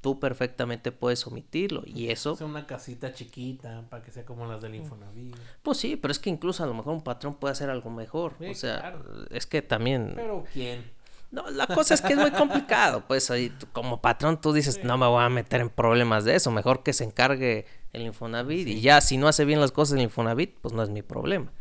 tú 0.00 0.20
perfectamente 0.20 0.92
puedes 0.92 1.26
omitirlo 1.26 1.82
y 1.84 2.10
eso 2.10 2.36
una 2.40 2.66
casita 2.66 3.12
chiquita 3.12 3.84
para 3.90 4.02
que 4.04 4.12
sea 4.12 4.24
como 4.24 4.46
las 4.46 4.62
del 4.62 4.76
Infonavit 4.76 5.36
pues 5.62 5.78
sí 5.78 5.96
pero 5.96 6.12
es 6.12 6.18
que 6.20 6.30
incluso 6.30 6.62
a 6.62 6.66
lo 6.66 6.74
mejor 6.74 6.94
un 6.94 7.02
patrón 7.02 7.34
puede 7.34 7.52
hacer 7.52 7.68
algo 7.68 7.90
mejor 7.90 8.36
o 8.48 8.54
sea 8.54 8.96
es 9.30 9.46
que 9.46 9.60
también 9.60 10.12
pero 10.14 10.44
quién 10.52 10.84
no, 11.30 11.50
la 11.50 11.66
cosa 11.66 11.94
es 11.94 12.00
que 12.00 12.14
es 12.14 12.18
muy 12.18 12.30
complicado, 12.30 13.04
pues 13.06 13.30
ahí 13.30 13.52
como 13.72 14.00
patrón 14.00 14.40
tú 14.40 14.52
dices, 14.52 14.82
no 14.82 14.96
me 14.96 15.06
voy 15.06 15.22
a 15.22 15.28
meter 15.28 15.60
en 15.60 15.68
problemas 15.68 16.24
de 16.24 16.34
eso, 16.34 16.50
mejor 16.50 16.82
que 16.82 16.92
se 16.92 17.04
encargue 17.04 17.66
el 17.92 18.02
Infonavit 18.02 18.66
y 18.66 18.80
ya 18.80 19.00
si 19.00 19.18
no 19.18 19.28
hace 19.28 19.44
bien 19.44 19.60
las 19.60 19.72
cosas 19.72 19.96
el 19.96 20.02
Infonavit, 20.02 20.56
pues 20.60 20.72
no 20.74 20.82
es 20.82 20.88
mi 20.88 21.02
problema. 21.02 21.52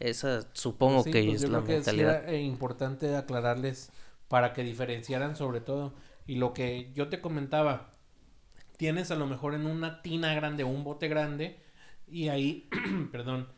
Esa 0.00 0.48
supongo 0.54 1.04
que 1.04 1.22
pues 1.24 1.44
es 1.44 1.50
la 1.50 1.60
mentalidad. 1.60 2.24
Que 2.24 2.40
importante 2.40 3.14
aclararles 3.14 3.90
para 4.28 4.52
que 4.54 4.64
diferenciaran 4.64 5.36
sobre 5.36 5.60
todo. 5.60 5.92
Y 6.26 6.36
lo 6.36 6.52
que 6.52 6.90
yo 6.94 7.08
te 7.08 7.20
comentaba, 7.20 7.90
tienes 8.76 9.10
a 9.10 9.14
lo 9.14 9.26
mejor 9.26 9.54
en 9.54 9.66
una 9.66 10.02
tina 10.02 10.34
grande 10.34 10.64
o 10.64 10.68
un 10.68 10.84
bote 10.84 11.08
grande 11.08 11.60
y 12.08 12.28
ahí, 12.28 12.68
perdón, 13.12 13.48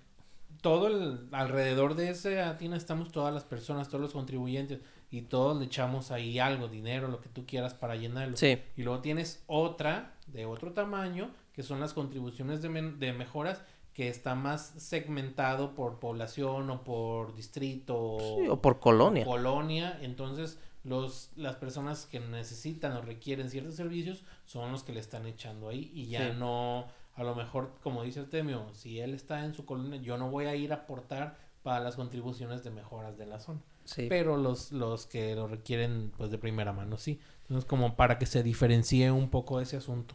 todo 0.60 0.88
el 0.88 1.28
alrededor 1.32 1.94
de 1.94 2.10
esa 2.10 2.56
tina 2.58 2.76
estamos 2.76 3.12
todas 3.12 3.32
las 3.32 3.44
personas, 3.44 3.88
todos 3.88 4.00
los 4.00 4.12
contribuyentes 4.12 4.80
y 5.14 5.22
todos 5.22 5.56
le 5.56 5.66
echamos 5.66 6.10
ahí 6.10 6.40
algo, 6.40 6.66
dinero, 6.66 7.06
lo 7.06 7.20
que 7.20 7.28
tú 7.28 7.46
quieras 7.46 7.72
para 7.72 7.94
llenarlo. 7.94 8.36
Sí. 8.36 8.58
Y 8.76 8.82
luego 8.82 9.00
tienes 9.00 9.44
otra 9.46 10.14
de 10.26 10.44
otro 10.44 10.72
tamaño, 10.72 11.30
que 11.52 11.62
son 11.62 11.78
las 11.78 11.92
contribuciones 11.92 12.62
de, 12.62 12.68
de 12.68 13.12
mejoras, 13.12 13.62
que 13.92 14.08
está 14.08 14.34
más 14.34 14.74
segmentado 14.76 15.76
por 15.76 16.00
población 16.00 16.68
o 16.68 16.82
por 16.82 17.32
distrito 17.36 17.96
o 17.96 18.60
por 18.60 18.80
colonia. 18.80 19.24
colonia, 19.24 19.96
entonces 20.02 20.58
los 20.82 21.30
las 21.36 21.54
personas 21.54 22.06
que 22.06 22.18
necesitan 22.18 22.92
o 22.96 23.00
requieren 23.00 23.48
ciertos 23.50 23.76
servicios 23.76 24.24
son 24.46 24.72
los 24.72 24.82
que 24.82 24.92
le 24.92 24.98
están 24.98 25.26
echando 25.26 25.68
ahí 25.68 25.92
y 25.94 26.06
ya 26.06 26.32
no 26.32 26.86
a 27.14 27.22
lo 27.22 27.36
mejor 27.36 27.70
como 27.84 28.02
dice 28.02 28.18
el 28.18 28.28
Temio, 28.28 28.66
si 28.72 28.98
él 28.98 29.14
está 29.14 29.44
en 29.44 29.54
su 29.54 29.64
colonia, 29.64 30.00
yo 30.00 30.18
no 30.18 30.28
voy 30.28 30.46
a 30.46 30.56
ir 30.56 30.72
a 30.72 30.76
aportar 30.76 31.38
para 31.64 31.80
las 31.80 31.96
contribuciones 31.96 32.62
de 32.62 32.70
mejoras 32.70 33.16
de 33.16 33.24
la 33.26 33.40
zona. 33.40 33.60
Pero 34.08 34.36
los, 34.36 34.70
los 34.70 35.06
que 35.06 35.34
lo 35.34 35.48
requieren 35.48 36.12
pues 36.16 36.30
de 36.30 36.38
primera 36.38 36.72
mano, 36.72 36.98
sí. 36.98 37.18
Entonces 37.42 37.64
como 37.64 37.96
para 37.96 38.18
que 38.18 38.26
se 38.26 38.42
diferencie 38.42 39.10
un 39.10 39.30
poco 39.30 39.60
ese 39.60 39.78
asunto. 39.78 40.14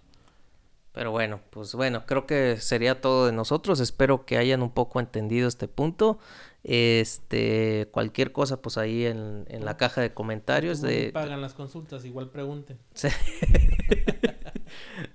Pero 0.93 1.11
bueno, 1.11 1.39
pues 1.49 1.73
bueno, 1.73 2.05
creo 2.05 2.27
que 2.27 2.57
sería 2.57 3.01
todo 3.01 3.25
de 3.25 3.31
nosotros. 3.31 3.79
Espero 3.79 4.25
que 4.25 4.37
hayan 4.37 4.61
un 4.61 4.71
poco 4.71 4.99
entendido 4.99 5.47
este 5.47 5.67
punto. 5.67 6.19
Este, 6.63 7.89
cualquier 7.91 8.31
cosa, 8.31 8.61
pues 8.61 8.77
ahí 8.77 9.05
en, 9.05 9.45
en 9.49 9.65
la 9.65 9.75
caja 9.75 10.01
de 10.01 10.13
comentarios 10.13 10.81
de. 10.81 11.11
Pagan 11.11 11.41
las 11.41 11.53
consultas, 11.53 12.05
igual 12.05 12.29
pregunten. 12.29 12.79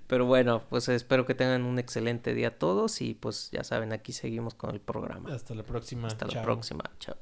Pero 0.07 0.25
bueno, 0.25 0.63
pues 0.69 0.87
espero 0.89 1.25
que 1.25 1.35
tengan 1.35 1.63
un 1.63 1.79
excelente 1.79 2.33
día 2.33 2.57
todos 2.57 3.01
y 3.01 3.13
pues 3.13 3.49
ya 3.51 3.63
saben, 3.63 3.93
aquí 3.93 4.13
seguimos 4.13 4.53
con 4.53 4.71
el 4.71 4.79
programa. 4.79 5.33
Hasta 5.33 5.55
la 5.55 5.63
próxima. 5.63 6.07
Hasta 6.07 6.27
la 6.27 6.41
próxima. 6.41 6.83
Chao. 6.99 7.15